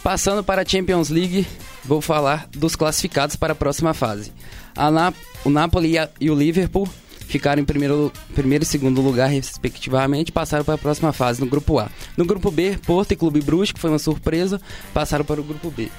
Passando 0.01 0.41
para 0.41 0.61
a 0.61 0.65
Champions 0.65 1.09
League, 1.09 1.45
vou 1.83 1.99
falar 1.99 2.47
dos 2.51 2.77
classificados 2.77 3.35
para 3.35 3.51
a 3.51 3.55
próxima 3.55 3.93
fase. 3.93 4.31
A 4.75 4.89
Na 4.89 5.13
o 5.43 5.49
Napoli 5.49 5.95
e 6.19 6.29
o 6.29 6.35
Liverpool 6.35 6.87
ficaram 7.31 7.61
em 7.61 7.65
primeiro, 7.65 8.11
primeiro 8.35 8.63
e 8.63 8.67
segundo 8.67 9.01
lugar, 9.01 9.29
respectivamente, 9.29 10.31
passaram 10.31 10.65
para 10.65 10.75
a 10.75 10.77
próxima 10.77 11.13
fase 11.13 11.39
no 11.39 11.47
grupo 11.47 11.79
A. 11.79 11.89
No 12.17 12.25
grupo 12.25 12.51
B, 12.51 12.77
Porto 12.85 13.13
e 13.13 13.15
Clube 13.15 13.41
Bruges, 13.41 13.71
que 13.71 13.79
foi 13.79 13.89
uma 13.89 13.99
surpresa, 13.99 14.61
passaram 14.93 15.23
para 15.23 15.39
o 15.39 15.43
grupo 15.43 15.71
B. 15.71 15.89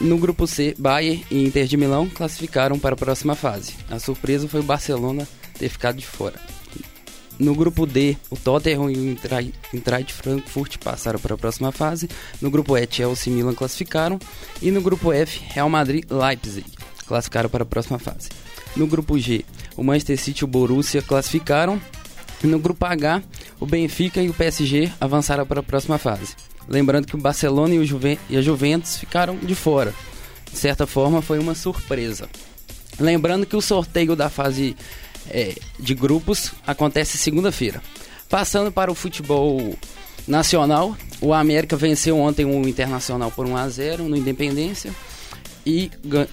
No 0.00 0.18
grupo 0.18 0.46
C, 0.46 0.76
Bayern 0.78 1.24
e 1.30 1.44
Inter 1.44 1.66
de 1.66 1.76
Milão 1.76 2.08
classificaram 2.08 2.78
para 2.78 2.94
a 2.94 2.98
próxima 2.98 3.34
fase. 3.34 3.74
A 3.90 3.98
surpresa 3.98 4.46
foi 4.46 4.60
o 4.60 4.64
Barcelona 4.64 5.26
ter 5.58 5.68
ficado 5.68 5.96
de 5.96 6.06
fora. 6.06 6.38
No 7.38 7.54
grupo 7.54 7.86
D, 7.86 8.16
o 8.30 8.36
Tottenham 8.36 8.90
e 8.90 8.96
o 8.96 9.18
Eintracht 9.72 10.12
Frankfurt 10.12 10.76
passaram 10.78 11.18
para 11.18 11.34
a 11.34 11.38
próxima 11.38 11.70
fase. 11.72 12.08
No 12.42 12.50
grupo 12.50 12.76
E, 12.76 12.86
Chelsea 12.90 13.32
e 13.32 13.36
Milan 13.36 13.54
classificaram. 13.54 14.18
E 14.60 14.70
no 14.70 14.80
grupo 14.80 15.12
F, 15.12 15.40
Real 15.48 15.70
Madrid 15.70 16.04
e 16.08 16.14
Leipzig 16.14 16.66
classificaram 17.06 17.48
para 17.48 17.62
a 17.62 17.66
próxima 17.66 17.98
fase. 17.98 18.28
No 18.76 18.86
grupo 18.86 19.18
G, 19.18 19.44
o 19.78 19.84
Manchester 19.84 20.18
City 20.18 20.42
e 20.42 20.44
o 20.44 20.48
Borussia 20.48 21.00
classificaram. 21.00 21.80
No 22.42 22.58
grupo 22.58 22.84
H, 22.84 23.22
o 23.60 23.66
Benfica 23.66 24.20
e 24.20 24.28
o 24.28 24.34
PSG 24.34 24.92
avançaram 25.00 25.46
para 25.46 25.60
a 25.60 25.62
próxima 25.62 25.98
fase. 25.98 26.34
Lembrando 26.68 27.06
que 27.06 27.14
o 27.14 27.18
Barcelona 27.18 27.74
e, 27.74 27.78
o 27.78 27.84
Juve 27.86 28.18
e 28.28 28.36
a 28.36 28.42
Juventus 28.42 28.98
ficaram 28.98 29.36
de 29.36 29.54
fora. 29.54 29.94
De 30.50 30.58
certa 30.58 30.86
forma, 30.86 31.22
foi 31.22 31.38
uma 31.38 31.54
surpresa. 31.54 32.28
Lembrando 32.98 33.46
que 33.46 33.56
o 33.56 33.60
sorteio 33.60 34.16
da 34.16 34.28
fase 34.28 34.76
é, 35.30 35.54
de 35.78 35.94
grupos 35.94 36.52
acontece 36.66 37.16
segunda-feira. 37.16 37.80
Passando 38.28 38.72
para 38.72 38.90
o 38.90 38.94
futebol 38.96 39.76
nacional, 40.26 40.96
o 41.20 41.32
América 41.32 41.76
venceu 41.76 42.18
ontem 42.18 42.44
o 42.44 42.68
Internacional 42.68 43.30
por 43.30 43.46
1 43.46 43.56
a 43.56 43.68
0 43.68 44.08
no 44.08 44.16
Independência 44.16 44.92
e 45.64 45.90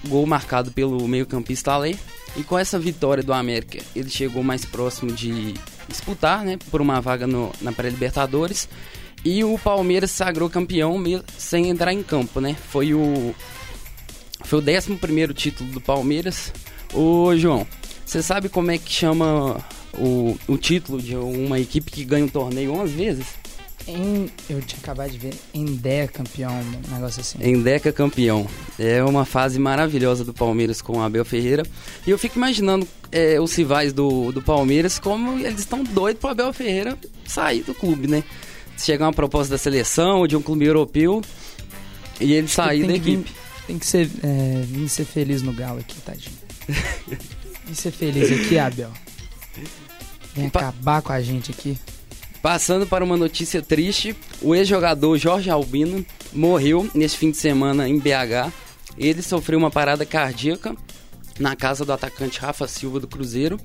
gol 0.07 0.25
marcado 0.25 0.71
pelo 0.71 1.07
meio-campista 1.07 1.73
Ale. 1.73 1.97
E 2.35 2.43
com 2.43 2.57
essa 2.57 2.77
vitória 2.77 3.23
do 3.23 3.33
América, 3.33 3.79
ele 3.95 4.09
chegou 4.09 4.43
mais 4.43 4.65
próximo 4.65 5.11
de 5.11 5.53
disputar, 5.87 6.43
né, 6.43 6.57
por 6.69 6.81
uma 6.81 6.99
vaga 6.99 7.25
no, 7.25 7.51
na 7.61 7.71
pré-Libertadores 7.71 8.67
e 9.23 9.43
o 9.43 9.57
Palmeiras 9.57 10.11
sagrou 10.11 10.49
campeão 10.49 11.01
sem 11.37 11.69
entrar 11.69 11.91
em 11.91 12.03
campo, 12.03 12.39
né? 12.39 12.55
Foi 12.69 12.93
o 12.93 13.33
foi 14.43 14.59
o 14.59 14.61
11 14.61 14.97
primeiro 14.97 15.33
título 15.33 15.71
do 15.71 15.81
Palmeiras. 15.81 16.53
Ô, 16.93 17.35
João, 17.35 17.65
você 18.05 18.21
sabe 18.21 18.49
como 18.49 18.69
é 18.69 18.77
que 18.77 18.91
chama 18.91 19.57
o, 19.97 20.37
o 20.47 20.57
título 20.57 21.01
de 21.01 21.15
uma 21.15 21.59
equipe 21.59 21.89
que 21.89 22.05
ganha 22.05 22.25
um 22.25 22.29
torneio 22.29 22.71
11 22.73 22.93
vezes? 22.93 23.27
Em, 23.87 24.29
eu 24.49 24.61
tinha 24.61 24.79
acabado 24.79 25.11
de 25.11 25.17
ver 25.17 25.35
Endeca 25.53 26.23
campeão, 26.23 26.51
um 26.51 26.93
negócio 26.93 27.21
assim. 27.21 27.37
Endeca 27.41 27.91
campeão. 27.91 28.47
É 28.79 29.03
uma 29.03 29.25
fase 29.25 29.59
maravilhosa 29.59 30.25
do 30.25 30.33
Palmeiras 30.33 30.81
com 30.81 30.97
o 30.97 31.01
Abel 31.01 31.23
Ferreira. 31.23 31.63
E 32.05 32.09
eu 32.09 32.17
fico 32.17 32.37
imaginando 32.37 32.87
é, 33.11 33.39
os 33.39 33.53
rivais 33.53 33.93
do, 33.93 34.31
do 34.31 34.41
Palmeiras 34.41 34.97
como 34.97 35.37
eles 35.39 35.59
estão 35.59 35.83
doidos 35.83 36.19
pro 36.19 36.31
Abel 36.31 36.51
Ferreira 36.51 36.97
sair 37.25 37.63
do 37.63 37.73
clube, 37.75 38.07
né? 38.07 38.23
se 38.77 38.85
chegar 38.85 39.05
uma 39.05 39.13
proposta 39.13 39.51
da 39.51 39.57
seleção 39.57 40.19
ou 40.19 40.27
de 40.27 40.35
um 40.35 40.41
clube 40.41 40.65
europeu 40.65 41.21
e 42.19 42.33
ele 42.33 42.47
sair 42.47 42.85
da 42.85 42.93
equipe. 42.93 43.17
Vir, 43.17 43.35
tem 43.67 43.79
que 43.79 43.85
ser, 43.85 44.09
é, 44.23 44.61
vir 44.63 44.89
ser 44.89 45.05
feliz 45.05 45.41
no 45.41 45.53
Galo 45.53 45.79
aqui, 45.79 45.99
tadinho. 46.01 46.35
Vim 47.65 47.73
ser 47.73 47.91
feliz 47.91 48.31
aqui, 48.31 48.59
Abel. 48.59 48.91
Vem 50.35 50.47
acabar 50.47 51.01
com 51.01 51.11
a 51.11 51.21
gente 51.21 51.51
aqui. 51.51 51.77
Passando 52.45 52.85
para 52.85 53.03
uma 53.03 53.17
notícia 53.17 53.59
triste, 53.59 54.15
o 54.39 54.53
ex-jogador 54.53 55.17
Jorge 55.17 55.49
Albino 55.49 56.05
morreu 56.31 56.87
neste 56.93 57.17
fim 57.17 57.31
de 57.31 57.37
semana 57.37 57.89
em 57.89 57.97
BH. 57.97 58.53
Ele 58.95 59.23
sofreu 59.23 59.57
uma 59.57 59.71
parada 59.71 60.05
cardíaca 60.05 60.75
na 61.39 61.55
casa 61.55 61.83
do 61.83 61.91
atacante 61.91 62.39
Rafa 62.39 62.67
Silva 62.67 62.99
do 62.99 63.07
Cruzeiro. 63.07 63.59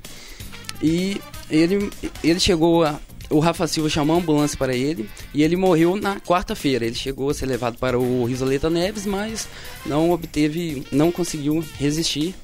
E 0.83 1.21
ele, 1.51 1.91
ele 2.25 2.41
chegou 2.41 2.83
a, 2.83 2.99
o 3.29 3.39
Rafa 3.39 3.67
Silva 3.67 3.91
chamou 3.91 4.17
a 4.17 4.19
ambulância 4.19 4.57
para 4.57 4.75
ele 4.75 5.07
e 5.35 5.43
ele 5.43 5.57
morreu 5.57 5.95
na 5.95 6.19
quarta-feira. 6.19 6.87
Ele 6.87 6.95
chegou 6.95 7.29
a 7.29 7.35
ser 7.35 7.45
levado 7.45 7.77
para 7.77 7.99
o 7.99 8.25
Risoleta 8.25 8.71
Neves, 8.71 9.05
mas 9.05 9.47
não 9.85 10.11
obteve, 10.11 10.87
não 10.91 11.13
conseguiu 11.13 11.63
resistir 11.79 12.35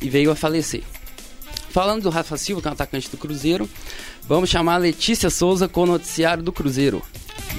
e 0.00 0.08
veio 0.08 0.30
a 0.30 0.36
falecer. 0.36 0.84
Falando 1.70 2.02
do 2.02 2.10
Rafa 2.10 2.36
Silva, 2.36 2.60
que 2.60 2.68
é 2.68 2.70
um 2.70 2.74
atacante 2.74 3.08
do 3.08 3.16
Cruzeiro, 3.16 3.70
vamos 4.24 4.50
chamar 4.50 4.74
a 4.74 4.78
Letícia 4.78 5.30
Souza 5.30 5.68
com 5.68 5.82
o 5.82 5.86
noticiário 5.86 6.42
do 6.42 6.52
Cruzeiro. 6.52 7.00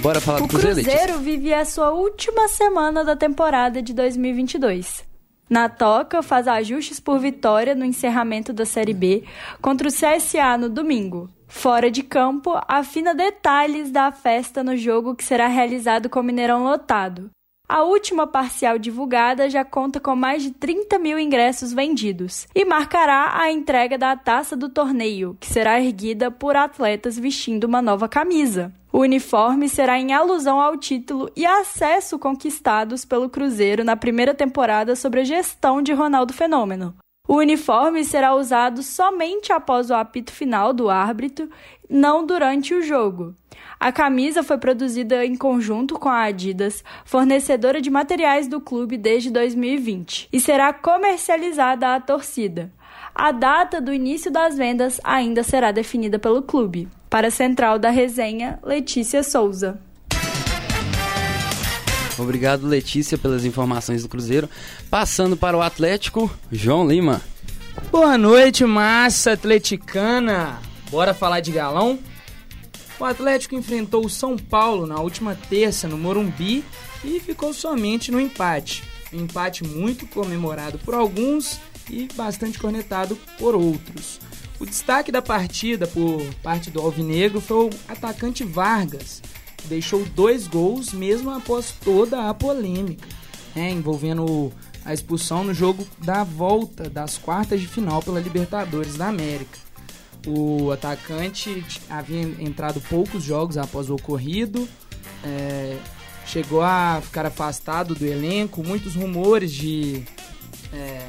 Bora 0.01 0.19
falar 0.19 0.39
o 0.39 0.41
do 0.41 0.47
Cruzeiro, 0.49 0.75
Letícia? 0.75 0.93
O 0.93 0.99
Cruzeiro 0.99 1.23
vive 1.23 1.53
a 1.53 1.63
sua 1.63 1.91
última 1.91 2.47
semana 2.49 3.05
da 3.05 3.15
temporada 3.15 3.81
de 3.81 3.93
2022. 3.93 5.05
Na 5.49 5.69
toca, 5.69 6.21
faz 6.21 6.47
ajustes 6.47 6.99
por 6.99 7.19
vitória 7.19 7.73
no 7.73 7.85
encerramento 7.85 8.51
da 8.51 8.65
Série 8.65 8.93
B 8.93 9.23
contra 9.61 9.87
o 9.87 9.91
CSA 9.91 10.57
no 10.57 10.69
domingo. 10.69 11.29
Fora 11.47 11.89
de 11.91 12.03
campo, 12.03 12.57
afina 12.67 13.13
detalhes 13.13 13.91
da 13.91 14.11
festa 14.11 14.63
no 14.63 14.77
jogo 14.77 15.15
que 15.15 15.23
será 15.23 15.47
realizado 15.47 16.09
com 16.09 16.19
o 16.19 16.23
Mineirão 16.23 16.63
lotado. 16.63 17.29
A 17.71 17.83
última 17.83 18.27
parcial 18.27 18.77
divulgada 18.77 19.49
já 19.49 19.63
conta 19.63 19.97
com 19.97 20.13
mais 20.13 20.43
de 20.43 20.51
30 20.51 20.99
mil 20.99 21.17
ingressos 21.17 21.71
vendidos 21.71 22.45
e 22.53 22.65
marcará 22.65 23.39
a 23.39 23.49
entrega 23.49 23.97
da 23.97 24.13
taça 24.13 24.57
do 24.57 24.67
torneio, 24.67 25.37
que 25.39 25.47
será 25.47 25.79
erguida 25.79 26.29
por 26.29 26.57
atletas 26.57 27.17
vestindo 27.17 27.63
uma 27.63 27.81
nova 27.81 28.09
camisa. 28.09 28.73
O 28.91 28.99
uniforme 28.99 29.69
será 29.69 29.97
em 29.97 30.11
alusão 30.11 30.59
ao 30.59 30.75
título 30.75 31.31
e 31.33 31.45
acesso 31.45 32.19
conquistados 32.19 33.05
pelo 33.05 33.29
Cruzeiro 33.29 33.85
na 33.85 33.95
primeira 33.95 34.33
temporada 34.33 34.93
sob 34.93 35.21
a 35.21 35.23
gestão 35.23 35.81
de 35.81 35.93
Ronaldo 35.93 36.33
Fenômeno. 36.33 36.93
O 37.27 37.35
uniforme 37.35 38.03
será 38.03 38.35
usado 38.35 38.81
somente 38.81 39.53
após 39.53 39.89
o 39.89 39.93
apito 39.93 40.31
final 40.31 40.73
do 40.73 40.89
árbitro, 40.89 41.49
não 41.89 42.25
durante 42.25 42.73
o 42.73 42.81
jogo. 42.81 43.35
A 43.79 43.91
camisa 43.91 44.43
foi 44.43 44.57
produzida 44.57 45.25
em 45.25 45.35
conjunto 45.35 45.97
com 45.97 46.09
a 46.09 46.23
Adidas, 46.23 46.83
fornecedora 47.05 47.79
de 47.81 47.89
materiais 47.89 48.47
do 48.47 48.59
clube 48.59 48.97
desde 48.97 49.29
2020, 49.31 50.29
e 50.31 50.39
será 50.39 50.73
comercializada 50.73 51.95
à 51.95 51.99
torcida. 51.99 52.71
A 53.13 53.31
data 53.31 53.79
do 53.79 53.93
início 53.93 54.31
das 54.31 54.57
vendas 54.57 54.99
ainda 55.03 55.43
será 55.43 55.71
definida 55.71 56.17
pelo 56.17 56.41
clube. 56.41 56.87
Para 57.09 57.27
a 57.27 57.31
central 57.31 57.77
da 57.77 57.89
resenha, 57.89 58.59
Letícia 58.63 59.21
Souza. 59.21 59.79
Obrigado, 62.17 62.67
Letícia, 62.67 63.17
pelas 63.17 63.45
informações 63.45 64.03
do 64.03 64.09
Cruzeiro. 64.09 64.49
Passando 64.89 65.35
para 65.35 65.57
o 65.57 65.61
Atlético, 65.61 66.29
João 66.51 66.87
Lima. 66.87 67.21
Boa 67.91 68.17
noite, 68.17 68.65
massa 68.65 69.33
atleticana. 69.33 70.59
Bora 70.89 71.13
falar 71.13 71.39
de 71.39 71.51
galão? 71.51 71.99
O 72.99 73.05
Atlético 73.05 73.55
enfrentou 73.55 74.05
o 74.05 74.09
São 74.09 74.37
Paulo 74.37 74.85
na 74.85 74.99
última 74.99 75.35
terça 75.49 75.87
no 75.87 75.97
Morumbi 75.97 76.63
e 77.03 77.19
ficou 77.19 77.53
somente 77.53 78.11
no 78.11 78.19
empate. 78.19 78.83
Um 79.11 79.21
empate 79.21 79.63
muito 79.63 80.05
comemorado 80.05 80.77
por 80.79 80.93
alguns 80.93 81.59
e 81.89 82.07
bastante 82.15 82.59
cornetado 82.59 83.17
por 83.39 83.55
outros. 83.55 84.19
O 84.59 84.65
destaque 84.65 85.11
da 85.11 85.21
partida 85.21 85.87
por 85.87 86.23
parte 86.43 86.69
do 86.69 86.79
Alvinegro 86.79 87.41
foi 87.41 87.65
o 87.65 87.69
atacante 87.87 88.43
Vargas, 88.43 89.21
deixou 89.65 90.05
dois 90.05 90.47
gols 90.47 90.93
mesmo 90.93 91.29
após 91.31 91.73
toda 91.83 92.29
a 92.29 92.33
polêmica, 92.33 93.07
né, 93.55 93.71
envolvendo 93.71 94.51
a 94.83 94.93
expulsão 94.93 95.43
no 95.43 95.53
jogo 95.53 95.87
da 95.99 96.23
volta 96.23 96.89
das 96.89 97.17
quartas 97.17 97.61
de 97.61 97.67
final 97.67 98.01
pela 98.01 98.19
Libertadores 98.19 98.95
da 98.95 99.07
América. 99.07 99.59
O 100.25 100.71
atacante 100.71 101.63
havia 101.89 102.21
entrado 102.39 102.79
poucos 102.81 103.23
jogos 103.23 103.57
após 103.57 103.89
o 103.89 103.95
ocorrido, 103.95 104.67
é, 105.23 105.77
chegou 106.25 106.61
a 106.61 107.01
ficar 107.03 107.25
afastado 107.25 107.95
do 107.95 108.05
elenco, 108.05 108.63
muitos 108.63 108.95
rumores 108.95 109.51
de 109.51 110.03
é, 110.73 111.07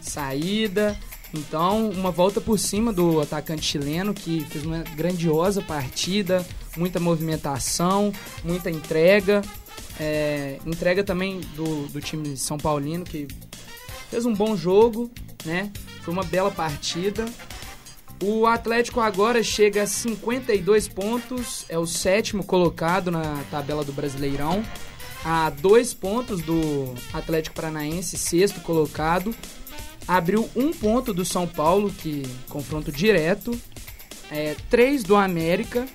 saída. 0.00 0.98
Então, 1.32 1.90
uma 1.90 2.10
volta 2.10 2.40
por 2.40 2.58
cima 2.58 2.92
do 2.92 3.20
atacante 3.20 3.64
chileno 3.64 4.14
que 4.14 4.44
fez 4.46 4.64
uma 4.64 4.78
grandiosa 4.96 5.60
partida, 5.60 6.44
muita 6.78 7.00
movimentação, 7.00 8.12
muita 8.44 8.70
entrega. 8.70 9.42
É, 10.00 10.58
entrega 10.64 11.02
também 11.02 11.40
do, 11.56 11.88
do 11.88 12.00
time 12.00 12.36
São 12.36 12.56
Paulino 12.56 13.04
que 13.04 13.26
fez 14.10 14.24
um 14.24 14.32
bom 14.32 14.56
jogo, 14.56 15.10
né? 15.44 15.70
Foi 16.02 16.12
uma 16.12 16.24
bela 16.24 16.50
partida. 16.50 17.26
O 18.22 18.46
Atlético 18.46 19.00
agora 19.00 19.42
chega 19.42 19.82
a 19.82 19.86
52 19.86 20.88
pontos, 20.88 21.64
é 21.68 21.78
o 21.78 21.86
sétimo 21.86 22.42
colocado 22.42 23.12
na 23.12 23.44
tabela 23.48 23.84
do 23.84 23.92
Brasileirão, 23.92 24.64
a 25.24 25.50
dois 25.50 25.94
pontos 25.94 26.42
do 26.42 26.94
Atlético 27.12 27.54
Paranaense, 27.54 28.18
sexto 28.18 28.60
colocado. 28.60 29.34
Abriu 30.06 30.48
um 30.56 30.72
ponto 30.72 31.12
do 31.14 31.24
São 31.24 31.46
Paulo, 31.46 31.90
que 31.90 32.22
confronto 32.48 32.90
direto, 32.90 33.56
é, 34.30 34.56
três 34.68 35.04
do 35.04 35.14
América, 35.14 35.86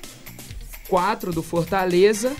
quatro 0.87 1.31
do 1.31 1.41
Fortaleza 1.41 2.35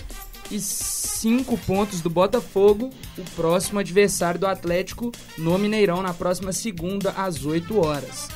e 0.50 0.60
cinco 0.60 1.56
pontos 1.58 2.00
do 2.00 2.10
Botafogo, 2.10 2.90
o 3.16 3.22
próximo 3.36 3.78
adversário 3.78 4.38
do 4.38 4.46
Atlético 4.46 5.10
no 5.38 5.58
Mineirão 5.58 6.02
na 6.02 6.12
próxima 6.12 6.52
segunda 6.52 7.10
às 7.10 7.44
8 7.44 7.78
horas. 7.78 8.28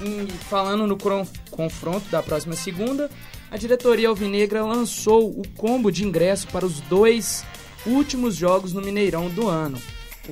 E 0.00 0.30
falando 0.48 0.86
no 0.86 0.96
confronto 1.50 2.08
da 2.10 2.22
próxima 2.22 2.56
segunda, 2.56 3.08
a 3.50 3.56
diretoria 3.56 4.08
alvinegra 4.08 4.64
lançou 4.64 5.28
o 5.28 5.46
combo 5.56 5.92
de 5.92 6.04
ingresso 6.04 6.48
para 6.48 6.66
os 6.66 6.80
dois 6.80 7.44
últimos 7.86 8.34
jogos 8.34 8.72
no 8.72 8.80
Mineirão 8.80 9.28
do 9.28 9.46
ano. 9.46 9.80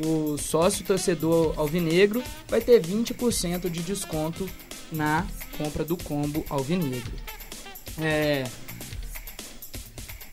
O 0.04 0.38
sócio 0.38 0.84
torcedor 0.84 1.54
alvinegro 1.56 2.22
vai 2.48 2.60
ter 2.60 2.80
20% 2.80 3.68
de 3.68 3.82
desconto 3.82 4.48
na 4.90 5.26
compra 5.58 5.84
do 5.84 5.96
combo 5.96 6.44
alvinegro. 6.48 7.12
É. 7.98 8.44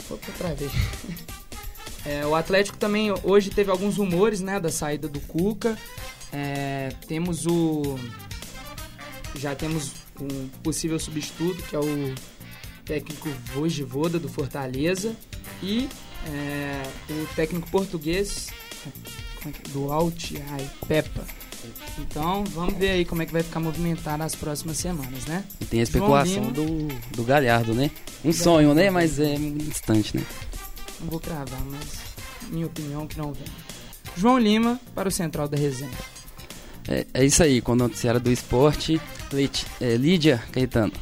Opa, 0.09 0.31
travei. 0.37 0.69
É, 2.05 2.25
o 2.25 2.35
Atlético 2.35 2.77
também 2.77 3.13
hoje 3.23 3.49
teve 3.49 3.69
alguns 3.69 3.97
rumores 3.97 4.39
né, 4.39 4.59
da 4.59 4.69
saída 4.69 5.09
do 5.09 5.19
Cuca. 5.21 5.77
É, 6.31 6.89
temos 7.07 7.45
o 7.45 7.97
já 9.35 9.53
temos 9.55 9.91
um 10.19 10.47
possível 10.63 10.99
substituto, 10.99 11.61
que 11.63 11.75
é 11.75 11.79
o 11.79 12.15
técnico 12.85 13.29
Vojivoda 13.53 14.17
do 14.17 14.29
Fortaleza, 14.29 15.15
e 15.61 15.87
é, 16.25 16.83
o 17.11 17.35
técnico 17.35 17.69
português 17.69 18.47
é 19.45 19.69
do 19.69 19.91
Altiai, 19.91 20.69
Pepa. 20.87 21.25
Então, 21.99 22.43
vamos 22.45 22.75
ver 22.75 22.91
aí 22.91 23.05
como 23.05 23.21
é 23.21 23.25
que 23.25 23.33
vai 23.33 23.43
ficar 23.43 23.59
movimentado 23.59 24.17
nas 24.17 24.35
próximas 24.35 24.77
semanas, 24.77 25.25
né? 25.25 25.43
E 25.61 25.65
tem 25.65 25.79
a 25.79 25.83
especulação 25.83 26.51
do, 26.51 26.87
do 27.15 27.23
Galhardo, 27.23 27.73
né? 27.73 27.91
Um 28.23 28.33
sonho, 28.33 28.73
né? 28.73 28.89
Mas 28.89 29.19
é 29.19 29.35
distante, 29.35 30.17
né? 30.17 30.23
Não 30.99 31.09
vou 31.09 31.19
cravar, 31.19 31.61
mas 31.65 31.87
minha 32.49 32.65
opinião 32.65 33.07
que 33.07 33.17
não 33.17 33.33
vem. 33.33 33.45
João 34.15 34.37
Lima 34.37 34.79
para 34.95 35.09
o 35.09 35.11
Central 35.11 35.47
da 35.47 35.57
Resenha. 35.57 35.91
É, 36.87 37.05
é 37.13 37.25
isso 37.25 37.43
aí, 37.43 37.61
com 37.61 37.73
o 37.73 37.75
noticiário 37.75 38.19
do 38.19 38.31
esporte. 38.31 38.99
Leite, 39.31 39.65
é, 39.81 39.95
Lídia 39.95 40.41
Caetano. 40.51 40.93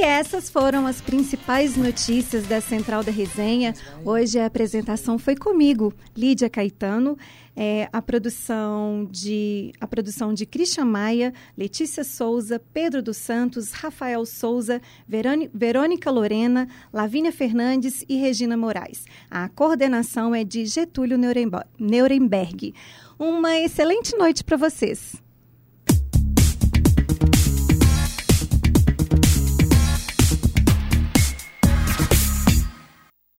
E 0.00 0.02
essas 0.02 0.48
foram 0.48 0.86
as 0.86 0.98
principais 0.98 1.76
notícias 1.76 2.46
da 2.46 2.58
Central 2.58 3.04
da 3.04 3.12
Resenha. 3.12 3.74
Hoje 4.02 4.38
a 4.38 4.46
apresentação 4.46 5.18
foi 5.18 5.36
comigo, 5.36 5.92
Lídia 6.16 6.48
Caetano, 6.48 7.18
é, 7.54 7.86
a 7.92 8.00
produção 8.00 9.06
de 9.10 9.74
a 9.78 9.86
produção 9.86 10.32
de 10.32 10.46
Christian 10.46 10.86
Maia, 10.86 11.34
Letícia 11.54 12.02
Souza, 12.02 12.58
Pedro 12.72 13.02
dos 13.02 13.18
Santos, 13.18 13.72
Rafael 13.72 14.24
Souza, 14.24 14.80
Verônica 15.52 16.10
Lorena, 16.10 16.66
Lavínia 16.90 17.30
Fernandes 17.30 18.02
e 18.08 18.16
Regina 18.16 18.56
Moraes. 18.56 19.04
A 19.30 19.50
coordenação 19.50 20.34
é 20.34 20.42
de 20.42 20.64
Getúlio 20.64 21.18
Nuremberg. 21.78 22.72
Uma 23.18 23.58
excelente 23.58 24.16
noite 24.16 24.42
para 24.42 24.56
vocês. 24.56 25.20